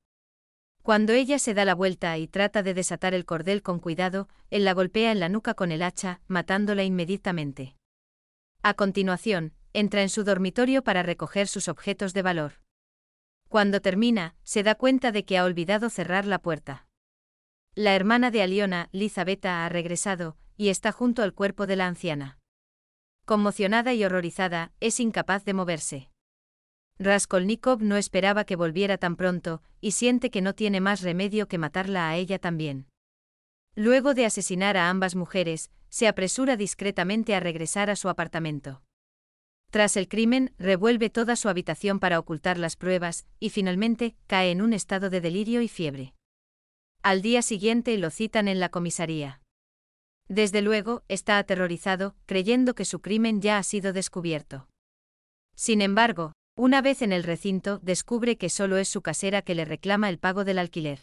Cuando 0.82 1.12
ella 1.12 1.38
se 1.38 1.54
da 1.54 1.64
la 1.64 1.74
vuelta 1.74 2.16
y 2.18 2.28
trata 2.28 2.62
de 2.62 2.74
desatar 2.74 3.14
el 3.14 3.24
cordel 3.24 3.62
con 3.62 3.78
cuidado, 3.78 4.28
él 4.50 4.64
la 4.64 4.74
golpea 4.74 5.12
en 5.12 5.20
la 5.20 5.28
nuca 5.28 5.54
con 5.54 5.72
el 5.72 5.82
hacha, 5.82 6.20
matándola 6.28 6.84
inmediatamente. 6.84 7.76
A 8.62 8.74
continuación, 8.74 9.52
entra 9.72 10.02
en 10.02 10.08
su 10.08 10.24
dormitorio 10.24 10.84
para 10.84 11.02
recoger 11.02 11.48
sus 11.48 11.68
objetos 11.68 12.14
de 12.14 12.22
valor. 12.22 12.52
Cuando 13.48 13.80
termina, 13.80 14.34
se 14.42 14.62
da 14.62 14.74
cuenta 14.74 15.12
de 15.12 15.24
que 15.24 15.38
ha 15.38 15.44
olvidado 15.44 15.90
cerrar 15.90 16.26
la 16.26 16.38
puerta. 16.38 16.86
La 17.76 17.96
hermana 17.96 18.30
de 18.30 18.40
Aliona, 18.40 18.88
Lizabeta, 18.92 19.64
ha 19.64 19.68
regresado, 19.68 20.36
y 20.56 20.68
está 20.68 20.92
junto 20.92 21.24
al 21.24 21.34
cuerpo 21.34 21.66
de 21.66 21.74
la 21.74 21.88
anciana. 21.88 22.38
Conmocionada 23.24 23.92
y 23.94 24.04
horrorizada, 24.04 24.72
es 24.78 25.00
incapaz 25.00 25.44
de 25.44 25.54
moverse. 25.54 26.10
Raskolnikov 27.00 27.82
no 27.82 27.96
esperaba 27.96 28.44
que 28.44 28.54
volviera 28.54 28.96
tan 28.96 29.16
pronto, 29.16 29.60
y 29.80 29.90
siente 29.90 30.30
que 30.30 30.40
no 30.40 30.54
tiene 30.54 30.80
más 30.80 31.02
remedio 31.02 31.48
que 31.48 31.58
matarla 31.58 32.08
a 32.08 32.14
ella 32.14 32.38
también. 32.38 32.86
Luego 33.74 34.14
de 34.14 34.26
asesinar 34.26 34.76
a 34.76 34.88
ambas 34.88 35.16
mujeres, 35.16 35.72
se 35.88 36.06
apresura 36.06 36.56
discretamente 36.56 37.34
a 37.34 37.40
regresar 37.40 37.90
a 37.90 37.96
su 37.96 38.08
apartamento. 38.08 38.84
Tras 39.72 39.96
el 39.96 40.06
crimen, 40.06 40.54
revuelve 40.58 41.10
toda 41.10 41.34
su 41.34 41.48
habitación 41.48 41.98
para 41.98 42.20
ocultar 42.20 42.56
las 42.56 42.76
pruebas, 42.76 43.26
y 43.40 43.50
finalmente, 43.50 44.14
cae 44.28 44.52
en 44.52 44.62
un 44.62 44.74
estado 44.74 45.10
de 45.10 45.20
delirio 45.20 45.60
y 45.60 45.66
fiebre. 45.66 46.14
Al 47.04 47.20
día 47.20 47.42
siguiente 47.42 47.98
lo 47.98 48.08
citan 48.08 48.48
en 48.48 48.60
la 48.60 48.70
comisaría. 48.70 49.42
Desde 50.26 50.62
luego, 50.62 51.02
está 51.08 51.36
aterrorizado, 51.36 52.16
creyendo 52.24 52.74
que 52.74 52.86
su 52.86 53.02
crimen 53.02 53.42
ya 53.42 53.58
ha 53.58 53.62
sido 53.62 53.92
descubierto. 53.92 54.68
Sin 55.54 55.82
embargo, 55.82 56.32
una 56.56 56.80
vez 56.80 57.02
en 57.02 57.12
el 57.12 57.22
recinto, 57.22 57.78
descubre 57.82 58.38
que 58.38 58.48
solo 58.48 58.78
es 58.78 58.88
su 58.88 59.02
casera 59.02 59.42
que 59.42 59.54
le 59.54 59.66
reclama 59.66 60.08
el 60.08 60.18
pago 60.18 60.44
del 60.44 60.58
alquiler. 60.58 61.00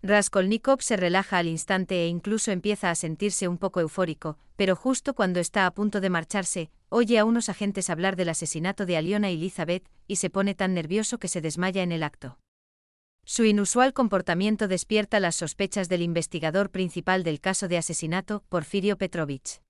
Raskolnikov 0.00 0.80
se 0.80 0.96
relaja 0.96 1.38
al 1.38 1.48
instante 1.48 2.04
e 2.04 2.06
incluso 2.06 2.52
empieza 2.52 2.88
a 2.88 2.94
sentirse 2.94 3.48
un 3.48 3.58
poco 3.58 3.80
eufórico, 3.80 4.38
pero 4.54 4.76
justo 4.76 5.14
cuando 5.14 5.40
está 5.40 5.66
a 5.66 5.74
punto 5.74 6.00
de 6.00 6.10
marcharse, 6.10 6.70
oye 6.88 7.18
a 7.18 7.24
unos 7.24 7.48
agentes 7.48 7.90
hablar 7.90 8.14
del 8.14 8.28
asesinato 8.28 8.86
de 8.86 8.96
Aliona 8.96 9.32
y 9.32 9.34
Elizabeth, 9.34 9.90
y 10.06 10.16
se 10.16 10.30
pone 10.30 10.54
tan 10.54 10.72
nervioso 10.72 11.18
que 11.18 11.26
se 11.26 11.40
desmaya 11.40 11.82
en 11.82 11.90
el 11.90 12.04
acto. 12.04 12.38
Su 13.32 13.44
inusual 13.44 13.92
comportamiento 13.92 14.66
despierta 14.66 15.20
las 15.20 15.36
sospechas 15.36 15.88
del 15.88 16.02
investigador 16.02 16.70
principal 16.70 17.22
del 17.22 17.40
caso 17.40 17.68
de 17.68 17.78
asesinato, 17.78 18.42
Porfirio 18.48 18.98
Petrovich. 18.98 19.62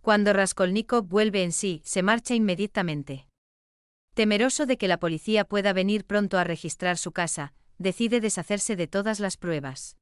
Cuando 0.00 0.32
Raskolnikov 0.32 1.06
vuelve 1.06 1.44
en 1.44 1.52
sí, 1.52 1.80
se 1.84 2.02
marcha 2.02 2.34
inmediatamente. 2.34 3.28
Temeroso 4.14 4.66
de 4.66 4.78
que 4.78 4.88
la 4.88 4.98
policía 4.98 5.44
pueda 5.44 5.72
venir 5.72 6.04
pronto 6.04 6.38
a 6.38 6.42
registrar 6.42 6.98
su 6.98 7.12
casa, 7.12 7.54
decide 7.78 8.20
deshacerse 8.20 8.74
de 8.74 8.88
todas 8.88 9.20
las 9.20 9.36
pruebas. 9.36 9.96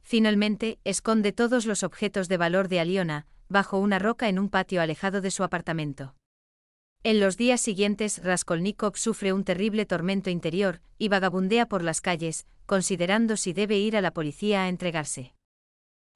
Finalmente, 0.00 0.80
esconde 0.84 1.32
todos 1.32 1.66
los 1.66 1.82
objetos 1.82 2.28
de 2.28 2.38
valor 2.38 2.68
de 2.68 2.80
Aliona, 2.80 3.26
bajo 3.50 3.76
una 3.76 3.98
roca 3.98 4.30
en 4.30 4.38
un 4.38 4.48
patio 4.48 4.80
alejado 4.80 5.20
de 5.20 5.30
su 5.30 5.44
apartamento. 5.44 6.14
En 7.02 7.18
los 7.18 7.38
días 7.38 7.62
siguientes, 7.62 8.22
Raskolnikov 8.22 8.98
sufre 8.98 9.32
un 9.32 9.42
terrible 9.42 9.86
tormento 9.86 10.28
interior 10.28 10.82
y 10.98 11.08
vagabundea 11.08 11.66
por 11.66 11.82
las 11.82 12.02
calles, 12.02 12.46
considerando 12.66 13.38
si 13.38 13.54
debe 13.54 13.78
ir 13.78 13.96
a 13.96 14.02
la 14.02 14.12
policía 14.12 14.64
a 14.64 14.68
entregarse. 14.68 15.34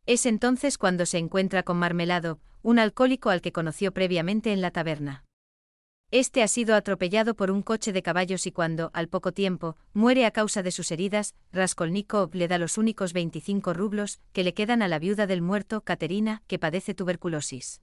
Es 0.05 0.27
entonces 0.27 0.77
cuando 0.77 1.07
se 1.07 1.17
encuentra 1.17 1.63
con 1.63 1.79
Marmelado, 1.79 2.39
un 2.61 2.79
alcohólico 2.79 3.31
al 3.31 3.41
que 3.41 3.51
conoció 3.51 3.93
previamente 3.93 4.53
en 4.53 4.61
la 4.61 4.73
taberna. 4.73 5.25
Este 6.11 6.43
ha 6.43 6.49
sido 6.49 6.75
atropellado 6.75 7.35
por 7.35 7.51
un 7.51 7.63
coche 7.63 7.91
de 7.95 8.03
caballos 8.03 8.47
y 8.47 8.53
cuando, 8.53 8.91
al 8.93 9.09
poco 9.09 9.33
tiempo, 9.33 9.79
muere 9.95 10.27
a 10.27 10.33
causa 10.33 10.63
de 10.63 10.71
sus 10.71 10.93
heridas, 10.93 11.35
Raskolnikov 11.51 12.35
le 12.35 12.47
da 12.47 12.59
los 12.59 12.77
únicos 12.77 13.15
25 13.15 13.73
rublos 13.73 14.21
que 14.35 14.45
le 14.45 14.53
quedan 14.53 14.83
a 14.83 14.89
la 14.89 14.99
viuda 14.99 15.27
del 15.27 15.41
muerto, 15.41 15.81
Caterina, 15.81 16.43
que 16.47 16.59
padece 16.59 16.93
tuberculosis. 16.93 17.81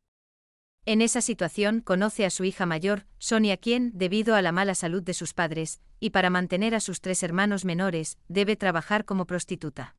En 0.85 1.01
esa 1.01 1.21
situación 1.21 1.81
conoce 1.81 2.25
a 2.25 2.31
su 2.31 2.43
hija 2.43 2.65
mayor, 2.65 3.05
Sonia 3.19 3.57
quien, 3.57 3.91
debido 3.93 4.33
a 4.33 4.41
la 4.41 4.51
mala 4.51 4.73
salud 4.73 5.03
de 5.03 5.13
sus 5.13 5.33
padres, 5.33 5.79
y 5.99 6.09
para 6.09 6.31
mantener 6.31 6.73
a 6.73 6.79
sus 6.79 7.01
tres 7.01 7.21
hermanos 7.21 7.65
menores, 7.65 8.17
debe 8.27 8.55
trabajar 8.55 9.05
como 9.05 9.27
prostituta. 9.27 9.95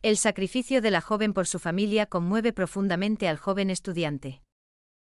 El 0.00 0.16
sacrificio 0.16 0.80
de 0.80 0.90
la 0.90 1.02
joven 1.02 1.34
por 1.34 1.46
su 1.46 1.58
familia 1.58 2.06
conmueve 2.06 2.54
profundamente 2.54 3.28
al 3.28 3.36
joven 3.36 3.68
estudiante. 3.68 4.40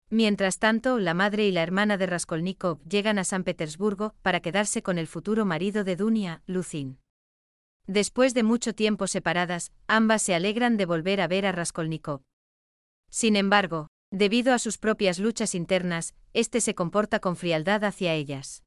Mientras 0.08 0.58
tanto, 0.58 0.98
la 0.98 1.12
madre 1.12 1.46
y 1.46 1.52
la 1.52 1.62
hermana 1.62 1.98
de 1.98 2.06
Raskolnikov 2.06 2.82
llegan 2.88 3.18
a 3.18 3.24
San 3.24 3.44
Petersburgo 3.44 4.14
para 4.22 4.40
quedarse 4.40 4.82
con 4.82 4.96
el 4.96 5.06
futuro 5.06 5.44
marido 5.44 5.84
de 5.84 5.96
Dunia, 5.96 6.42
Lucin. 6.46 6.98
Después 7.86 8.32
de 8.32 8.42
mucho 8.42 8.74
tiempo 8.74 9.06
separadas, 9.06 9.72
ambas 9.86 10.22
se 10.22 10.34
alegran 10.34 10.78
de 10.78 10.86
volver 10.86 11.20
a 11.20 11.28
ver 11.28 11.44
a 11.44 11.52
Raskolnikov. 11.52 12.22
Sin 13.10 13.36
embargo, 13.36 13.89
Debido 14.12 14.52
a 14.52 14.58
sus 14.58 14.76
propias 14.76 15.20
luchas 15.20 15.54
internas, 15.54 16.14
éste 16.32 16.60
se 16.60 16.74
comporta 16.74 17.20
con 17.20 17.36
frialdad 17.36 17.84
hacia 17.84 18.12
ellas. 18.14 18.64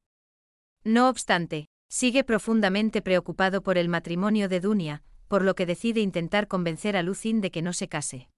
No 0.86 1.10
obstante, 1.10 1.68
sigue 1.90 2.24
profundamente 2.24 3.02
preocupado 3.02 3.62
por 3.62 3.78
el 3.78 3.90
matrimonio 3.90 4.48
de 4.48 4.62
Dunia, 4.62 5.04
por 5.28 5.44
lo 5.44 5.54
que 5.54 5.66
decide 5.66 6.00
intentar 6.00 6.48
convencer 6.48 6.96
a 6.96 7.04
Lucin 7.04 7.42
de 7.42 7.52
que 7.52 7.62
no 7.62 7.74
se 7.74 7.90
case. 7.90 8.30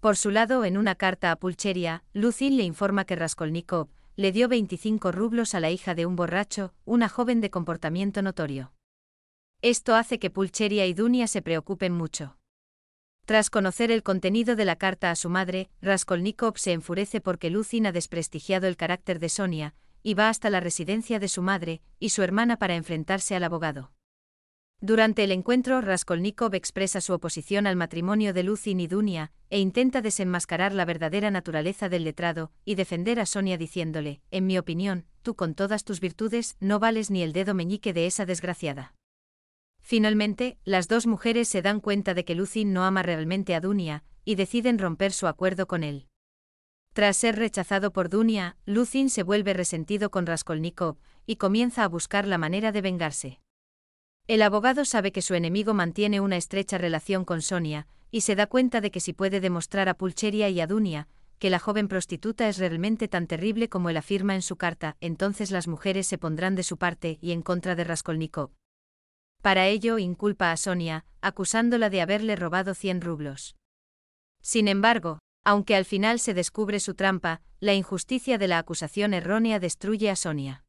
Por 0.00 0.16
su 0.16 0.30
lado, 0.30 0.66
en 0.66 0.76
una 0.76 0.94
carta 0.94 1.32
a 1.32 1.36
Pulcheria, 1.36 2.04
Lucin 2.12 2.58
le 2.58 2.62
informa 2.62 3.06
que 3.06 3.16
Raskolnikov 3.16 3.88
le 4.14 4.30
dio 4.30 4.48
25 4.48 5.12
rublos 5.12 5.54
a 5.54 5.60
la 5.60 5.70
hija 5.70 5.94
de 5.94 6.04
un 6.04 6.14
borracho, 6.14 6.74
una 6.84 7.08
joven 7.08 7.40
de 7.40 7.50
comportamiento 7.50 8.20
notorio. 8.20 8.72
Esto 9.62 9.94
hace 9.94 10.18
que 10.18 10.30
Pulcheria 10.30 10.86
y 10.86 10.92
Dunia 10.92 11.26
se 11.26 11.40
preocupen 11.40 11.94
mucho. 11.94 12.36
Tras 13.28 13.50
conocer 13.50 13.90
el 13.90 14.02
contenido 14.02 14.56
de 14.56 14.64
la 14.64 14.76
carta 14.76 15.10
a 15.10 15.14
su 15.14 15.28
madre, 15.28 15.68
Raskolnikov 15.82 16.56
se 16.56 16.72
enfurece 16.72 17.20
porque 17.20 17.50
Lucin 17.50 17.86
ha 17.86 17.92
desprestigiado 17.92 18.66
el 18.66 18.78
carácter 18.78 19.18
de 19.18 19.28
Sonia, 19.28 19.74
y 20.02 20.14
va 20.14 20.30
hasta 20.30 20.48
la 20.48 20.60
residencia 20.60 21.18
de 21.18 21.28
su 21.28 21.42
madre 21.42 21.82
y 22.00 22.08
su 22.08 22.22
hermana 22.22 22.56
para 22.56 22.74
enfrentarse 22.74 23.36
al 23.36 23.44
abogado. 23.44 23.92
Durante 24.80 25.24
el 25.24 25.32
encuentro, 25.32 25.82
Raskolnikov 25.82 26.54
expresa 26.54 27.02
su 27.02 27.12
oposición 27.12 27.66
al 27.66 27.76
matrimonio 27.76 28.32
de 28.32 28.44
Lucin 28.44 28.80
y 28.80 28.86
Dunia, 28.86 29.30
e 29.50 29.60
intenta 29.60 30.00
desenmascarar 30.00 30.72
la 30.72 30.86
verdadera 30.86 31.30
naturaleza 31.30 31.90
del 31.90 32.04
letrado, 32.04 32.50
y 32.64 32.76
defender 32.76 33.20
a 33.20 33.26
Sonia 33.26 33.58
diciéndole, 33.58 34.22
en 34.30 34.46
mi 34.46 34.56
opinión, 34.56 35.04
tú 35.20 35.36
con 35.36 35.54
todas 35.54 35.84
tus 35.84 36.00
virtudes 36.00 36.56
no 36.60 36.78
vales 36.78 37.10
ni 37.10 37.22
el 37.22 37.34
dedo 37.34 37.52
meñique 37.52 37.92
de 37.92 38.06
esa 38.06 38.24
desgraciada. 38.24 38.94
Finalmente, 39.88 40.58
las 40.64 40.86
dos 40.86 41.06
mujeres 41.06 41.48
se 41.48 41.62
dan 41.62 41.80
cuenta 41.80 42.12
de 42.12 42.26
que 42.26 42.34
Lucin 42.34 42.74
no 42.74 42.84
ama 42.84 43.02
realmente 43.02 43.54
a 43.54 43.60
Dunia, 43.60 44.04
y 44.22 44.34
deciden 44.34 44.78
romper 44.78 45.14
su 45.14 45.26
acuerdo 45.26 45.66
con 45.66 45.82
él. 45.82 46.08
Tras 46.92 47.16
ser 47.16 47.36
rechazado 47.36 47.90
por 47.90 48.10
Dunia, 48.10 48.58
Lucin 48.66 49.08
se 49.08 49.22
vuelve 49.22 49.54
resentido 49.54 50.10
con 50.10 50.26
Raskolnikov, 50.26 50.98
y 51.24 51.36
comienza 51.36 51.84
a 51.84 51.88
buscar 51.88 52.26
la 52.26 52.36
manera 52.36 52.70
de 52.70 52.82
vengarse. 52.82 53.40
El 54.26 54.42
abogado 54.42 54.84
sabe 54.84 55.10
que 55.10 55.22
su 55.22 55.32
enemigo 55.32 55.72
mantiene 55.72 56.20
una 56.20 56.36
estrecha 56.36 56.76
relación 56.76 57.24
con 57.24 57.40
Sonia, 57.40 57.86
y 58.10 58.20
se 58.20 58.36
da 58.36 58.46
cuenta 58.46 58.82
de 58.82 58.90
que 58.90 59.00
si 59.00 59.14
puede 59.14 59.40
demostrar 59.40 59.88
a 59.88 59.96
Pulcheria 59.96 60.50
y 60.50 60.60
a 60.60 60.66
Dunia, 60.66 61.08
que 61.38 61.48
la 61.48 61.60
joven 61.60 61.88
prostituta 61.88 62.46
es 62.50 62.58
realmente 62.58 63.08
tan 63.08 63.26
terrible 63.26 63.70
como 63.70 63.88
él 63.88 63.96
afirma 63.96 64.34
en 64.34 64.42
su 64.42 64.56
carta, 64.56 64.98
entonces 65.00 65.50
las 65.50 65.66
mujeres 65.66 66.06
se 66.06 66.18
pondrán 66.18 66.56
de 66.56 66.62
su 66.62 66.76
parte 66.76 67.16
y 67.22 67.32
en 67.32 67.40
contra 67.40 67.74
de 67.74 67.84
Raskolnikov. 67.84 68.50
Para 69.42 69.68
ello 69.68 69.98
inculpa 69.98 70.52
a 70.52 70.56
Sonia, 70.56 71.04
acusándola 71.20 71.90
de 71.90 72.00
haberle 72.00 72.36
robado 72.36 72.74
100 72.74 73.00
rublos. 73.00 73.56
Sin 74.42 74.68
embargo, 74.68 75.18
aunque 75.44 75.76
al 75.76 75.84
final 75.84 76.18
se 76.18 76.34
descubre 76.34 76.80
su 76.80 76.94
trampa, 76.94 77.40
la 77.60 77.74
injusticia 77.74 78.38
de 78.38 78.48
la 78.48 78.58
acusación 78.58 79.14
errónea 79.14 79.58
destruye 79.58 80.10
a 80.10 80.16
Sonia. 80.16 80.64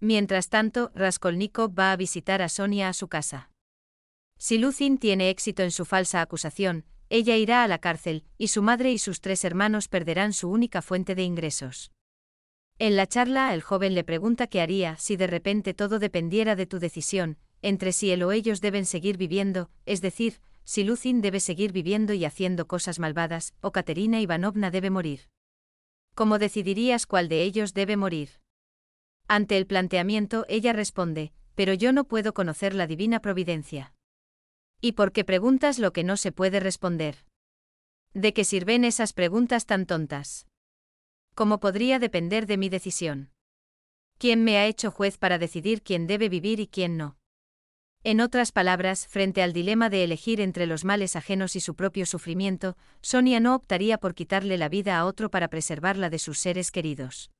Mientras 0.00 0.48
tanto, 0.48 0.92
Raskolnikov 0.94 1.76
va 1.76 1.92
a 1.92 1.96
visitar 1.96 2.40
a 2.42 2.48
Sonia 2.48 2.88
a 2.88 2.92
su 2.92 3.08
casa. 3.08 3.50
Si 4.38 4.58
Lucin 4.58 4.98
tiene 4.98 5.30
éxito 5.30 5.64
en 5.64 5.72
su 5.72 5.84
falsa 5.84 6.20
acusación, 6.20 6.84
ella 7.10 7.36
irá 7.36 7.64
a 7.64 7.68
la 7.68 7.78
cárcel, 7.78 8.24
y 8.36 8.48
su 8.48 8.62
madre 8.62 8.92
y 8.92 8.98
sus 8.98 9.20
tres 9.20 9.44
hermanos 9.44 9.88
perderán 9.88 10.32
su 10.32 10.50
única 10.50 10.82
fuente 10.82 11.14
de 11.14 11.24
ingresos. 11.24 11.90
En 12.78 12.94
la 12.94 13.08
charla, 13.08 13.52
el 13.54 13.62
joven 13.62 13.94
le 13.94 14.04
pregunta 14.04 14.46
qué 14.46 14.60
haría 14.60 14.96
si 14.98 15.16
de 15.16 15.26
repente 15.26 15.74
todo 15.74 15.98
dependiera 15.98 16.54
de 16.54 16.66
tu 16.66 16.78
decisión, 16.78 17.38
entre 17.62 17.92
si 17.92 18.10
él 18.10 18.22
o 18.22 18.32
ellos 18.32 18.60
deben 18.60 18.86
seguir 18.86 19.16
viviendo, 19.16 19.70
es 19.86 20.00
decir, 20.00 20.40
si 20.64 20.84
Lucin 20.84 21.20
debe 21.20 21.40
seguir 21.40 21.72
viviendo 21.72 22.12
y 22.12 22.24
haciendo 22.24 22.66
cosas 22.66 22.98
malvadas, 22.98 23.54
o 23.60 23.72
Katerina 23.72 24.20
Ivanovna 24.20 24.70
debe 24.70 24.90
morir. 24.90 25.28
¿Cómo 26.14 26.38
decidirías 26.38 27.06
cuál 27.06 27.28
de 27.28 27.42
ellos 27.42 27.74
debe 27.74 27.96
morir? 27.96 28.30
Ante 29.28 29.56
el 29.56 29.66
planteamiento, 29.66 30.46
ella 30.48 30.72
responde, 30.72 31.32
pero 31.54 31.74
yo 31.74 31.92
no 31.92 32.04
puedo 32.04 32.34
conocer 32.34 32.74
la 32.74 32.86
divina 32.86 33.20
providencia. 33.20 33.94
¿Y 34.80 34.92
por 34.92 35.12
qué 35.12 35.24
preguntas 35.24 35.78
lo 35.78 35.92
que 35.92 36.04
no 36.04 36.16
se 36.16 36.32
puede 36.32 36.60
responder? 36.60 37.24
¿De 38.14 38.32
qué 38.32 38.44
sirven 38.44 38.84
esas 38.84 39.12
preguntas 39.12 39.66
tan 39.66 39.86
tontas? 39.86 40.46
¿Cómo 41.34 41.60
podría 41.60 41.98
depender 41.98 42.46
de 42.46 42.56
mi 42.56 42.68
decisión? 42.68 43.30
¿Quién 44.18 44.44
me 44.44 44.56
ha 44.56 44.66
hecho 44.66 44.90
juez 44.90 45.18
para 45.18 45.38
decidir 45.38 45.82
quién 45.82 46.06
debe 46.06 46.28
vivir 46.28 46.58
y 46.58 46.66
quién 46.66 46.96
no? 46.96 47.17
En 48.04 48.20
otras 48.20 48.52
palabras, 48.52 49.06
frente 49.08 49.42
al 49.42 49.52
dilema 49.52 49.90
de 49.90 50.04
elegir 50.04 50.40
entre 50.40 50.66
los 50.66 50.84
males 50.84 51.16
ajenos 51.16 51.56
y 51.56 51.60
su 51.60 51.74
propio 51.74 52.06
sufrimiento, 52.06 52.76
Sonia 53.00 53.40
no 53.40 53.54
optaría 53.54 53.98
por 53.98 54.14
quitarle 54.14 54.56
la 54.56 54.68
vida 54.68 54.98
a 54.98 55.04
otro 55.04 55.30
para 55.30 55.48
preservarla 55.48 56.08
de 56.08 56.20
sus 56.20 56.38
seres 56.38 56.70
queridos. 56.70 57.30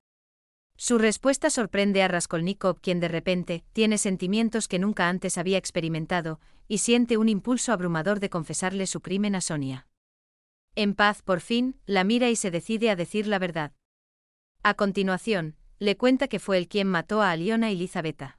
Su 0.76 0.98
respuesta 0.98 1.50
sorprende 1.50 2.02
a 2.02 2.08
Raskolnikov, 2.08 2.80
quien 2.80 3.00
de 3.00 3.08
repente 3.08 3.64
tiene 3.72 3.98
sentimientos 3.98 4.68
que 4.68 4.78
nunca 4.78 5.08
antes 5.08 5.38
había 5.38 5.58
experimentado, 5.58 6.40
y 6.68 6.78
siente 6.78 7.16
un 7.16 7.28
impulso 7.28 7.72
abrumador 7.72 8.20
de 8.20 8.30
confesarle 8.30 8.86
su 8.86 9.00
crimen 9.00 9.34
a 9.34 9.40
Sonia. 9.40 9.88
En 10.74 10.94
paz, 10.94 11.22
por 11.22 11.40
fin, 11.40 11.80
la 11.86 12.04
mira 12.04 12.30
y 12.30 12.36
se 12.36 12.50
decide 12.50 12.90
a 12.90 12.96
decir 12.96 13.26
la 13.26 13.38
verdad. 13.38 13.72
A 14.62 14.74
continuación, 14.74 15.56
le 15.78 15.96
cuenta 15.96 16.28
que 16.28 16.38
fue 16.38 16.58
él 16.58 16.68
quien 16.68 16.88
mató 16.88 17.22
a 17.22 17.30
Aliona 17.30 17.70
y 17.72 17.76
Lizabeta. 17.76 18.37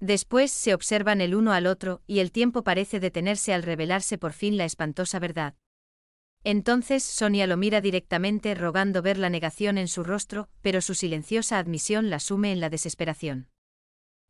Después 0.00 0.50
se 0.50 0.74
observan 0.74 1.20
el 1.20 1.34
uno 1.34 1.52
al 1.52 1.66
otro 1.66 2.02
y 2.06 2.18
el 2.18 2.32
tiempo 2.32 2.64
parece 2.64 3.00
detenerse 3.00 3.54
al 3.54 3.62
revelarse 3.62 4.18
por 4.18 4.32
fin 4.32 4.56
la 4.56 4.64
espantosa 4.64 5.18
verdad. 5.18 5.54
Entonces 6.44 7.04
Sonia 7.04 7.46
lo 7.46 7.56
mira 7.56 7.80
directamente 7.80 8.54
rogando 8.54 9.00
ver 9.00 9.16
la 9.16 9.30
negación 9.30 9.78
en 9.78 9.86
su 9.86 10.02
rostro, 10.02 10.48
pero 10.60 10.80
su 10.80 10.94
silenciosa 10.94 11.58
admisión 11.58 12.10
la 12.10 12.18
sume 12.18 12.50
en 12.50 12.60
la 12.60 12.68
desesperación. 12.68 13.48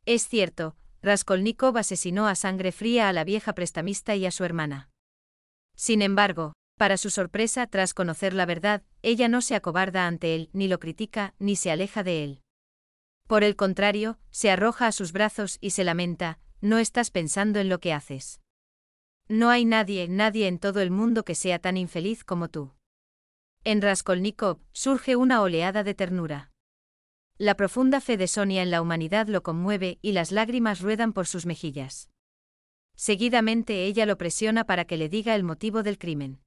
Es 0.04 0.28
cierto, 0.28 0.76
Raskolnikov 1.00 1.78
asesinó 1.78 2.28
a 2.28 2.34
sangre 2.34 2.70
fría 2.70 3.08
a 3.08 3.12
la 3.12 3.24
vieja 3.24 3.54
prestamista 3.54 4.14
y 4.14 4.26
a 4.26 4.30
su 4.30 4.44
hermana. 4.44 4.90
Sin 5.74 6.02
embargo, 6.02 6.52
para 6.76 6.96
su 6.96 7.10
sorpresa, 7.10 7.66
tras 7.66 7.94
conocer 7.94 8.34
la 8.34 8.44
verdad, 8.44 8.82
ella 9.02 9.28
no 9.28 9.40
se 9.40 9.54
acobarda 9.54 10.06
ante 10.06 10.34
él, 10.34 10.50
ni 10.52 10.68
lo 10.68 10.80
critica, 10.80 11.34
ni 11.38 11.56
se 11.56 11.70
aleja 11.70 12.02
de 12.02 12.24
él. 12.24 12.41
Por 13.32 13.44
el 13.44 13.56
contrario, 13.56 14.18
se 14.30 14.50
arroja 14.50 14.88
a 14.88 14.92
sus 14.92 15.12
brazos 15.12 15.56
y 15.62 15.70
se 15.70 15.84
lamenta, 15.84 16.38
no 16.60 16.76
estás 16.76 17.10
pensando 17.10 17.60
en 17.60 17.70
lo 17.70 17.80
que 17.80 17.94
haces. 17.94 18.42
No 19.26 19.48
hay 19.48 19.64
nadie, 19.64 20.06
nadie 20.06 20.48
en 20.48 20.58
todo 20.58 20.82
el 20.82 20.90
mundo 20.90 21.24
que 21.24 21.34
sea 21.34 21.58
tan 21.58 21.78
infeliz 21.78 22.24
como 22.24 22.48
tú. 22.50 22.74
En 23.64 23.80
Raskolnikov 23.80 24.58
surge 24.72 25.16
una 25.16 25.40
oleada 25.40 25.82
de 25.82 25.94
ternura. 25.94 26.50
La 27.38 27.54
profunda 27.54 28.02
fe 28.02 28.18
de 28.18 28.28
Sonia 28.28 28.62
en 28.62 28.70
la 28.70 28.82
humanidad 28.82 29.28
lo 29.28 29.42
conmueve 29.42 29.98
y 30.02 30.12
las 30.12 30.30
lágrimas 30.30 30.82
ruedan 30.82 31.14
por 31.14 31.26
sus 31.26 31.46
mejillas. 31.46 32.10
Seguidamente 32.96 33.86
ella 33.86 34.04
lo 34.04 34.18
presiona 34.18 34.64
para 34.64 34.84
que 34.84 34.98
le 34.98 35.08
diga 35.08 35.34
el 35.34 35.42
motivo 35.42 35.82
del 35.82 35.96
crimen. 35.96 36.42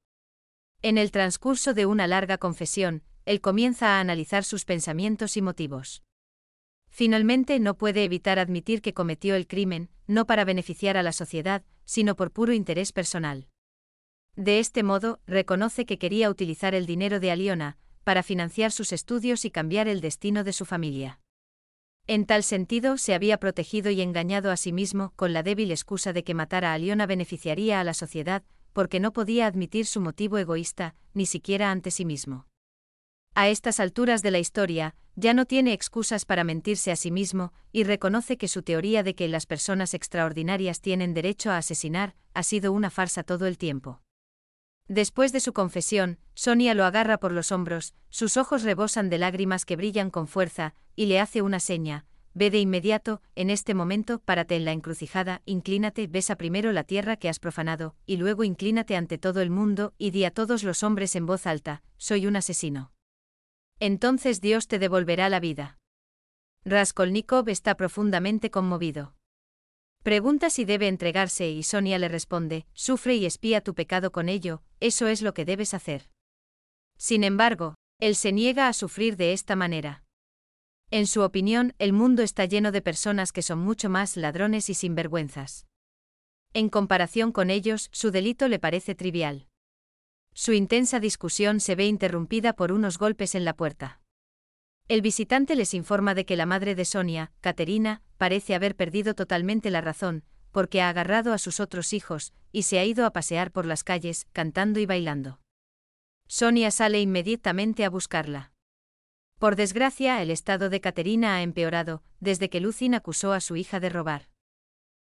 En 0.83 0.99
el 0.99 1.09
transcurso 1.09 1.73
de 1.73 1.87
una 1.87 2.05
larga 2.05 2.37
confesión, 2.37 3.01
él 3.25 3.41
comienza 3.41 3.97
a 3.97 4.01
analizar 4.01 4.43
sus 4.43 4.65
pensamientos 4.65 5.35
y 5.35 5.41
motivos. 5.41 6.04
Finalmente 6.95 7.59
no 7.59 7.77
puede 7.77 8.05
evitar 8.05 8.39
admitir 8.39 8.81
que 8.81 8.93
cometió 8.93 9.35
el 9.35 9.47
crimen, 9.47 9.89
no 10.07 10.25
para 10.25 10.45
beneficiar 10.45 10.95
a 10.95 11.03
la 11.03 11.11
sociedad, 11.11 11.61
sino 11.83 12.15
por 12.15 12.31
puro 12.31 12.53
interés 12.53 12.93
personal. 12.93 13.49
De 14.37 14.59
este 14.59 14.81
modo, 14.81 15.19
reconoce 15.27 15.85
que 15.85 15.97
quería 15.97 16.29
utilizar 16.29 16.73
el 16.73 16.85
dinero 16.85 17.19
de 17.19 17.31
Aliona, 17.31 17.77
para 18.05 18.23
financiar 18.23 18.71
sus 18.71 18.93
estudios 18.93 19.43
y 19.43 19.51
cambiar 19.51 19.89
el 19.89 19.99
destino 19.99 20.45
de 20.45 20.53
su 20.53 20.63
familia. 20.63 21.19
En 22.07 22.25
tal 22.25 22.43
sentido, 22.43 22.97
se 22.97 23.13
había 23.13 23.41
protegido 23.41 23.91
y 23.91 23.99
engañado 23.99 24.49
a 24.49 24.55
sí 24.55 24.71
mismo 24.71 25.11
con 25.17 25.33
la 25.33 25.43
débil 25.43 25.71
excusa 25.71 26.13
de 26.13 26.23
que 26.23 26.33
matar 26.33 26.63
a 26.63 26.71
Aliona 26.71 27.07
beneficiaría 27.07 27.81
a 27.81 27.83
la 27.83 27.93
sociedad, 27.93 28.45
porque 28.71 29.01
no 29.01 29.11
podía 29.11 29.47
admitir 29.47 29.85
su 29.85 29.99
motivo 29.99 30.37
egoísta, 30.37 30.95
ni 31.13 31.25
siquiera 31.25 31.71
ante 31.71 31.91
sí 31.91 32.05
mismo. 32.05 32.47
A 33.37 33.49
estas 33.49 33.81
alturas 33.81 34.21
de 34.21 34.31
la 34.31 34.39
historia, 34.39 34.95
ya 35.17 35.33
no 35.33 35.45
tiene 35.45 35.73
excusas 35.73 36.23
para 36.23 36.45
mentirse 36.45 36.89
a 36.93 36.95
sí 36.95 37.11
mismo, 37.11 37.51
y 37.73 37.83
reconoce 37.83 38.37
que 38.37 38.47
su 38.47 38.63
teoría 38.63 39.03
de 39.03 39.13
que 39.13 39.27
las 39.27 39.45
personas 39.45 39.93
extraordinarias 39.93 40.79
tienen 40.79 41.13
derecho 41.13 41.51
a 41.51 41.57
asesinar, 41.57 42.15
ha 42.33 42.43
sido 42.43 42.71
una 42.71 42.89
farsa 42.89 43.23
todo 43.23 43.45
el 43.45 43.57
tiempo. 43.57 43.99
Después 44.87 45.33
de 45.33 45.41
su 45.41 45.51
confesión, 45.51 46.17
Sonia 46.33 46.73
lo 46.75 46.85
agarra 46.85 47.17
por 47.17 47.33
los 47.33 47.51
hombros, 47.51 47.93
sus 48.09 48.37
ojos 48.37 48.63
rebosan 48.63 49.09
de 49.09 49.17
lágrimas 49.17 49.65
que 49.65 49.75
brillan 49.75 50.11
con 50.11 50.29
fuerza, 50.29 50.73
y 50.95 51.07
le 51.07 51.19
hace 51.19 51.41
una 51.41 51.59
seña, 51.59 52.05
ve 52.35 52.49
de 52.49 52.59
inmediato, 52.59 53.21
en 53.35 53.49
este 53.49 53.73
momento, 53.73 54.19
párate 54.19 54.55
en 54.55 54.63
la 54.63 54.71
encrucijada, 54.71 55.41
inclínate, 55.43 56.07
besa 56.07 56.37
primero 56.37 56.71
la 56.71 56.85
tierra 56.85 57.17
que 57.17 57.27
has 57.27 57.39
profanado, 57.39 57.95
y 58.05 58.15
luego 58.15 58.45
inclínate 58.45 58.95
ante 58.95 59.17
todo 59.17 59.41
el 59.41 59.49
mundo, 59.49 59.93
y 59.97 60.11
di 60.11 60.23
a 60.23 60.31
todos 60.31 60.63
los 60.63 60.83
hombres 60.83 61.17
en 61.17 61.25
voz 61.25 61.45
alta, 61.47 61.83
soy 61.97 62.27
un 62.27 62.37
asesino. 62.37 62.94
Entonces 63.79 64.41
Dios 64.41 64.67
te 64.67 64.79
devolverá 64.79 65.29
la 65.29 65.39
vida. 65.39 65.77
Raskolnikov 66.63 67.49
está 67.49 67.75
profundamente 67.75 68.49
conmovido. 68.49 69.15
Pregunta 70.03 70.49
si 70.49 70.65
debe 70.65 70.87
entregarse 70.87 71.49
y 71.49 71.63
Sonia 71.63 71.97
le 71.97 72.07
responde, 72.07 72.67
sufre 72.73 73.15
y 73.15 73.25
espía 73.25 73.61
tu 73.61 73.73
pecado 73.73 74.11
con 74.11 74.29
ello, 74.29 74.61
eso 74.79 75.07
es 75.07 75.21
lo 75.21 75.33
que 75.33 75.45
debes 75.45 75.73
hacer. 75.73 76.09
Sin 76.97 77.23
embargo, 77.23 77.75
él 77.99 78.15
se 78.15 78.31
niega 78.31 78.67
a 78.67 78.73
sufrir 78.73 79.17
de 79.17 79.33
esta 79.33 79.55
manera. 79.55 80.03
En 80.91 81.07
su 81.07 81.21
opinión, 81.21 81.73
el 81.79 81.91
mundo 81.91 82.21
está 82.23 82.45
lleno 82.45 82.71
de 82.71 82.81
personas 82.81 83.31
que 83.31 83.41
son 83.41 83.59
mucho 83.59 83.89
más 83.89 84.15
ladrones 84.15 84.69
y 84.69 84.75
sinvergüenzas. 84.75 85.65
En 86.53 86.69
comparación 86.69 87.31
con 87.31 87.49
ellos, 87.49 87.89
su 87.91 88.11
delito 88.11 88.47
le 88.47 88.59
parece 88.59 88.95
trivial. 88.95 89.47
Su 90.37 90.51
intensa 90.51 90.99
discusión 90.99 91.61
se 91.61 91.75
ve 91.75 91.85
interrumpida 91.87 92.51
por 92.53 92.73
unos 92.73 92.97
golpes 92.97 93.35
en 93.35 93.45
la 93.45 93.55
puerta. 93.55 94.01
El 94.89 95.01
visitante 95.01 95.55
les 95.55 95.73
informa 95.73 96.13
de 96.13 96.25
que 96.25 96.35
la 96.35 96.45
madre 96.45 96.75
de 96.75 96.83
Sonia, 96.83 97.31
Caterina, 97.39 98.03
parece 98.17 98.53
haber 98.53 98.75
perdido 98.75 99.15
totalmente 99.15 99.71
la 99.71 99.79
razón, 99.79 100.25
porque 100.51 100.81
ha 100.81 100.89
agarrado 100.89 101.31
a 101.31 101.37
sus 101.37 101.61
otros 101.61 101.93
hijos, 101.93 102.33
y 102.51 102.63
se 102.63 102.79
ha 102.79 102.83
ido 102.83 103.05
a 103.05 103.13
pasear 103.13 103.51
por 103.51 103.65
las 103.65 103.85
calles, 103.85 104.27
cantando 104.33 104.81
y 104.81 104.85
bailando. 104.85 105.39
Sonia 106.27 106.69
sale 106.69 106.99
inmediatamente 106.99 107.85
a 107.85 107.89
buscarla. 107.89 108.51
Por 109.39 109.55
desgracia, 109.55 110.21
el 110.21 110.31
estado 110.31 110.69
de 110.69 110.81
Caterina 110.81 111.35
ha 111.35 111.43
empeorado, 111.43 112.03
desde 112.19 112.49
que 112.49 112.59
Lucin 112.59 112.93
acusó 112.93 113.31
a 113.31 113.39
su 113.39 113.55
hija 113.55 113.79
de 113.79 113.89
robar. 113.89 114.27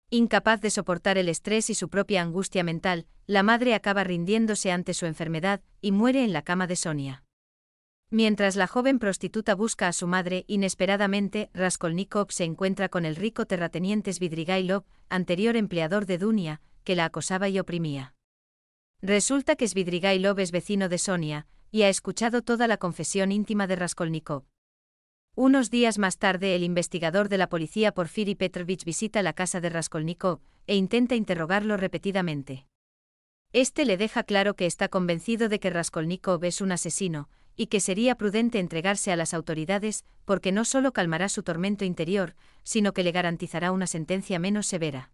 Incapaz 0.10 0.62
de 0.62 0.70
soportar 0.70 1.18
el 1.18 1.28
estrés 1.28 1.70
y 1.70 1.76
su 1.76 1.90
propia 1.90 2.22
angustia 2.22 2.64
mental, 2.64 3.08
la 3.26 3.44
madre 3.44 3.74
acaba 3.74 4.06
rindiéndose 4.06 4.72
ante 4.72 4.94
su 4.94 5.06
enfermedad 5.06 5.60
y 5.82 5.92
muere 5.92 6.24
en 6.24 6.32
la 6.32 6.44
cama 6.44 6.66
de 6.66 6.78
Sonia. 6.78 7.26
Mientras 8.10 8.56
la 8.56 8.68
joven 8.68 9.00
prostituta 9.00 9.54
busca 9.54 9.90
a 9.90 9.92
su 9.92 10.08
madre, 10.08 10.46
inesperadamente, 10.48 11.50
Raskolnikov 11.54 12.32
se 12.32 12.46
encuentra 12.46 12.88
con 12.88 13.04
el 13.04 13.18
rico 13.18 13.48
terrateniente 13.48 14.14
Svidrigailov, 14.14 14.86
anterior 15.10 15.58
empleador 15.58 16.06
de 16.06 16.18
Dunia, 16.18 16.62
que 16.86 16.96
la 16.96 17.04
acosaba 17.04 17.50
y 17.50 17.60
oprimía. 17.60 18.16
Resulta 19.02 19.58
que 19.58 19.68
Svidrigailov 19.68 20.40
es 20.40 20.52
vecino 20.52 20.88
de 20.88 21.00
Sonia, 21.00 21.48
y 21.70 21.82
ha 21.82 21.90
escuchado 21.90 22.44
toda 22.44 22.68
la 22.68 22.78
confesión 22.78 23.34
íntima 23.34 23.68
de 23.68 23.76
Raskolnikov. 23.76 24.46
Unos 25.40 25.70
días 25.70 26.00
más 26.00 26.18
tarde, 26.18 26.56
el 26.56 26.64
investigador 26.64 27.30
de 27.30 27.38
la 27.38 27.48
policía 27.48 27.92
Porfiri 27.92 28.34
Petrovich 28.34 28.84
visita 28.84 29.22
la 29.22 29.34
casa 29.34 29.62
de 29.62 29.70
Raskolnikov 29.70 30.40
e 30.66 30.76
intenta 30.76 31.14
interrogarlo 31.14 31.78
repetidamente. 31.78 32.66
Este 33.54 33.86
le 33.86 33.98
deja 33.98 34.24
claro 34.24 34.56
que 34.56 34.66
está 34.66 34.88
convencido 34.88 35.48
de 35.48 35.60
que 35.60 35.70
Raskolnikov 35.70 36.44
es 36.44 36.60
un 36.60 36.72
asesino, 36.72 37.30
y 37.56 37.68
que 37.68 37.82
sería 37.82 38.16
prudente 38.16 38.58
entregarse 38.58 39.12
a 39.12 39.16
las 39.16 39.36
autoridades, 39.36 40.06
porque 40.26 40.52
no 40.52 40.66
solo 40.66 40.92
calmará 40.92 41.30
su 41.30 41.44
tormento 41.44 41.86
interior, 41.86 42.34
sino 42.64 42.94
que 42.94 43.04
le 43.04 43.12
garantizará 43.12 43.72
una 43.72 43.86
sentencia 43.86 44.40
menos 44.40 44.66
severa. 44.66 45.12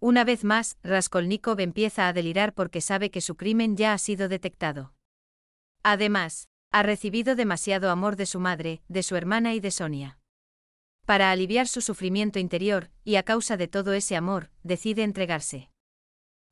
Una 0.00 0.24
vez 0.24 0.42
más, 0.42 0.78
Raskolnikov 0.82 1.60
empieza 1.60 2.08
a 2.08 2.12
delirar 2.12 2.54
porque 2.54 2.80
sabe 2.80 3.12
que 3.12 3.20
su 3.20 3.36
crimen 3.36 3.76
ya 3.76 3.92
ha 3.92 3.98
sido 3.98 4.28
detectado. 4.28 4.94
Además, 5.84 6.48
ha 6.70 6.82
recibido 6.82 7.34
demasiado 7.34 7.90
amor 7.90 8.16
de 8.16 8.26
su 8.26 8.40
madre, 8.40 8.82
de 8.88 9.02
su 9.02 9.16
hermana 9.16 9.54
y 9.54 9.60
de 9.60 9.70
Sonia. 9.70 10.18
Para 11.06 11.30
aliviar 11.30 11.66
su 11.66 11.80
sufrimiento 11.80 12.38
interior, 12.38 12.90
y 13.04 13.16
a 13.16 13.22
causa 13.22 13.56
de 13.56 13.68
todo 13.68 13.94
ese 13.94 14.16
amor, 14.16 14.50
decide 14.62 15.02
entregarse. 15.02 15.70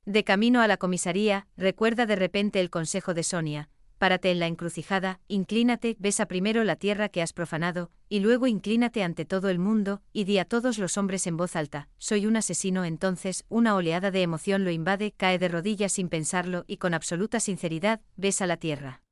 De 0.06 0.24
camino 0.24 0.62
a 0.62 0.68
la 0.68 0.78
comisaría, 0.78 1.46
recuerda 1.56 2.06
de 2.06 2.16
repente 2.16 2.60
el 2.60 2.70
consejo 2.70 3.12
de 3.12 3.22
Sonia, 3.22 3.68
párate 3.98 4.30
en 4.30 4.38
la 4.38 4.46
encrucijada, 4.46 5.20
inclínate, 5.28 5.96
besa 5.98 6.26
primero 6.26 6.64
la 6.64 6.76
tierra 6.76 7.10
que 7.10 7.20
has 7.20 7.34
profanado, 7.34 7.90
y 8.08 8.20
luego 8.20 8.46
inclínate 8.46 9.02
ante 9.02 9.26
todo 9.26 9.50
el 9.50 9.58
mundo, 9.58 10.00
y 10.14 10.24
di 10.24 10.38
a 10.38 10.46
todos 10.46 10.78
los 10.78 10.96
hombres 10.96 11.26
en 11.26 11.36
voz 11.36 11.56
alta, 11.56 11.88
soy 11.98 12.24
un 12.24 12.36
asesino. 12.36 12.84
Entonces, 12.84 13.44
una 13.48 13.74
oleada 13.74 14.10
de 14.10 14.22
emoción 14.22 14.64
lo 14.64 14.70
invade, 14.70 15.12
cae 15.12 15.38
de 15.38 15.48
rodillas 15.48 15.92
sin 15.92 16.08
pensarlo 16.08 16.64
y 16.66 16.78
con 16.78 16.94
absoluta 16.94 17.40
sinceridad, 17.40 18.00
besa 18.16 18.46
la 18.46 18.56
tierra. 18.56 19.02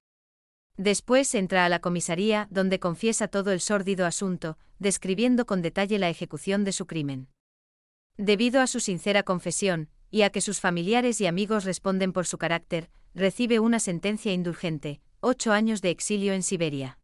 Después 0.77 1.35
entra 1.35 1.65
a 1.65 1.69
la 1.69 1.79
comisaría, 1.79 2.49
donde 2.51 2.81
confiesa 2.81 3.29
todo 3.29 3.53
el 3.53 3.61
sórdido 3.61 4.07
asunto, 4.07 4.59
describiendo 4.79 5.47
con 5.47 5.63
detalle 5.63 5.99
la 5.99 6.09
ejecución 6.09 6.65
de 6.65 6.73
su 6.73 6.87
crimen. 6.87 7.29
Debido 8.17 8.61
a 8.61 8.67
su 8.67 8.81
sincera 8.81 9.23
confesión, 9.23 9.89
y 10.11 10.23
a 10.23 10.31
que 10.31 10.41
sus 10.41 10.61
familiares 10.61 11.21
y 11.21 11.27
amigos 11.27 11.65
responden 11.65 12.13
por 12.13 12.27
su 12.27 12.39
carácter, 12.39 12.91
recibe 13.15 13.61
una 13.61 13.79
sentencia 13.79 14.33
indulgente, 14.33 15.01
ocho 15.21 15.53
años 15.53 15.81
de 15.81 15.91
exilio 15.91 16.33
en 16.33 16.43
Siberia. 16.43 16.99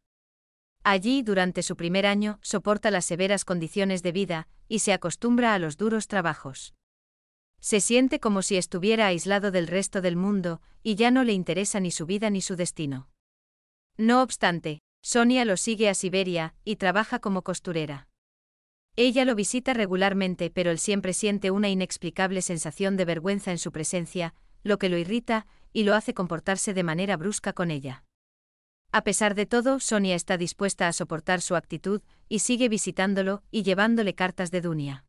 Allí, 0.83 1.23
durante 1.23 1.63
su 1.63 1.77
primer 1.77 2.07
año, 2.07 2.39
soporta 2.43 2.91
las 2.91 3.05
severas 3.05 3.45
condiciones 3.45 4.03
de 4.03 4.13
vida, 4.13 4.49
y 4.67 4.81
se 4.81 4.93
acostumbra 4.93 5.55
a 5.55 5.59
los 5.59 5.77
duros 5.77 6.09
trabajos. 6.09 6.75
Se 7.61 7.81
siente 7.81 8.19
como 8.19 8.43
si 8.43 8.57
estuviera 8.57 9.07
aislado 9.07 9.51
del 9.51 9.67
resto 9.67 10.01
del 10.01 10.17
mundo, 10.17 10.63
y 10.83 10.95
ya 10.95 11.11
no 11.11 11.23
le 11.23 11.35
interesa 11.35 11.79
ni 11.79 11.91
su 11.91 12.07
vida 12.07 12.31
ni 12.31 12.41
su 12.41 12.57
destino. 12.57 13.10
No 13.97 14.23
obstante, 14.23 14.81
Sonia 15.03 15.45
lo 15.45 15.57
sigue 15.57 15.89
a 15.89 15.95
Siberia 15.95 16.55
y 16.65 16.77
trabaja 16.77 17.19
como 17.19 17.43
costurera. 17.43 18.09
Ella 18.97 19.25
lo 19.25 19.35
visita 19.35 19.73
regularmente, 19.73 20.51
pero 20.51 20.71
él 20.71 20.79
siempre 20.79 21.13
siente 21.13 21.51
una 21.51 21.69
inexplicable 21.69 22.43
sensación 22.43 22.97
de 22.97 23.05
vergüenza 23.05 23.51
en 23.51 23.59
su 23.59 23.73
presencia, 23.73 24.35
lo 24.63 24.79
que 24.79 24.89
lo 24.89 24.99
irrita 24.99 25.47
y 25.73 25.85
lo 25.85 25.95
hace 25.95 26.13
comportarse 26.13 26.75
de 26.75 26.83
manera 26.83 27.17
brusca 27.17 27.53
con 27.53 27.71
ella. 27.71 28.05
A 28.93 29.05
pesar 29.05 29.35
de 29.35 29.47
todo, 29.47 29.79
Sonia 29.79 30.17
está 30.17 30.37
dispuesta 30.37 30.89
a 30.89 30.93
soportar 30.93 31.41
su 31.41 31.55
actitud 31.55 32.03
y 32.29 32.41
sigue 32.41 32.69
visitándolo 32.69 33.43
y 33.51 33.63
llevándole 33.63 34.15
cartas 34.15 34.51
de 34.51 34.61
Dunia. 34.61 35.05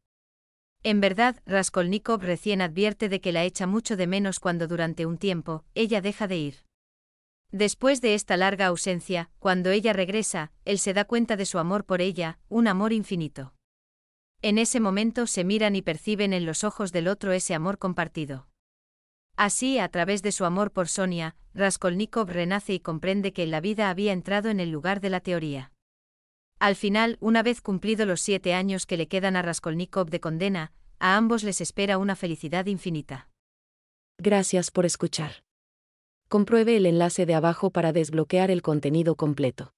En 0.84 1.02
verdad, 1.02 1.42
Raskolnikov 1.46 2.22
recién 2.22 2.62
advierte 2.62 3.10
de 3.10 3.22
que 3.22 3.32
la 3.32 3.44
echa 3.44 3.68
mucho 3.68 3.98
de 3.98 4.08
menos 4.08 4.40
cuando 4.40 4.68
durante 4.68 5.06
un 5.06 5.18
tiempo 5.18 5.64
ella 5.74 6.02
deja 6.02 6.28
de 6.28 6.38
ir. 6.38 6.56
Después 7.52 8.00
de 8.00 8.14
esta 8.14 8.38
larga 8.38 8.68
ausencia, 8.68 9.30
cuando 9.40 9.72
ella 9.72 9.92
regresa, 9.92 10.54
él 10.64 10.80
se 10.80 10.94
da 10.94 11.04
cuenta 11.04 11.36
de 11.36 11.46
su 11.46 11.60
amor 11.60 11.86
por 11.86 12.02
ella, 12.02 12.40
un 12.48 12.68
amor 12.68 12.94
infinito. 12.94 13.54
En 14.42 14.58
ese 14.58 14.80
momento 14.80 15.28
se 15.28 15.44
miran 15.44 15.76
y 15.76 15.82
perciben 15.82 16.32
en 16.32 16.46
los 16.46 16.64
ojos 16.64 16.94
del 16.94 17.10
otro 17.10 17.34
ese 17.34 17.54
amor 17.54 17.78
compartido. 17.78 18.48
Así, 19.36 19.80
a 19.80 19.90
través 19.90 20.22
de 20.24 20.32
su 20.32 20.46
amor 20.46 20.72
por 20.72 20.88
Sonia, 20.88 21.36
Raskolnikov 21.54 22.30
renace 22.30 22.74
y 22.74 22.80
comprende 22.80 23.34
que 23.34 23.46
la 23.46 23.60
vida 23.60 23.90
había 23.90 24.14
entrado 24.14 24.50
en 24.50 24.62
el 24.62 24.72
lugar 24.72 25.02
de 25.02 25.10
la 25.10 25.20
teoría. 25.20 25.74
Al 26.58 26.76
final, 26.76 27.18
una 27.20 27.44
vez 27.44 27.60
cumplido 27.60 28.06
los 28.06 28.22
siete 28.22 28.54
años 28.54 28.86
que 28.86 28.98
le 28.98 29.08
quedan 29.08 29.36
a 29.36 29.42
Raskolnikov 29.42 30.10
de 30.10 30.22
condena, 30.22 30.72
a 31.00 31.18
ambos 31.18 31.44
les 31.44 31.60
espera 31.60 31.98
una 31.98 32.16
felicidad 32.16 32.68
infinita. 32.68 33.30
Gracias 34.18 34.72
por 34.72 34.86
escuchar 34.86 35.44
compruebe 36.32 36.78
el 36.78 36.86
enlace 36.86 37.26
de 37.26 37.34
abajo 37.34 37.72
para 37.72 37.92
desbloquear 37.92 38.52
el 38.52 38.62
contenido 38.62 39.16
completo. 39.16 39.74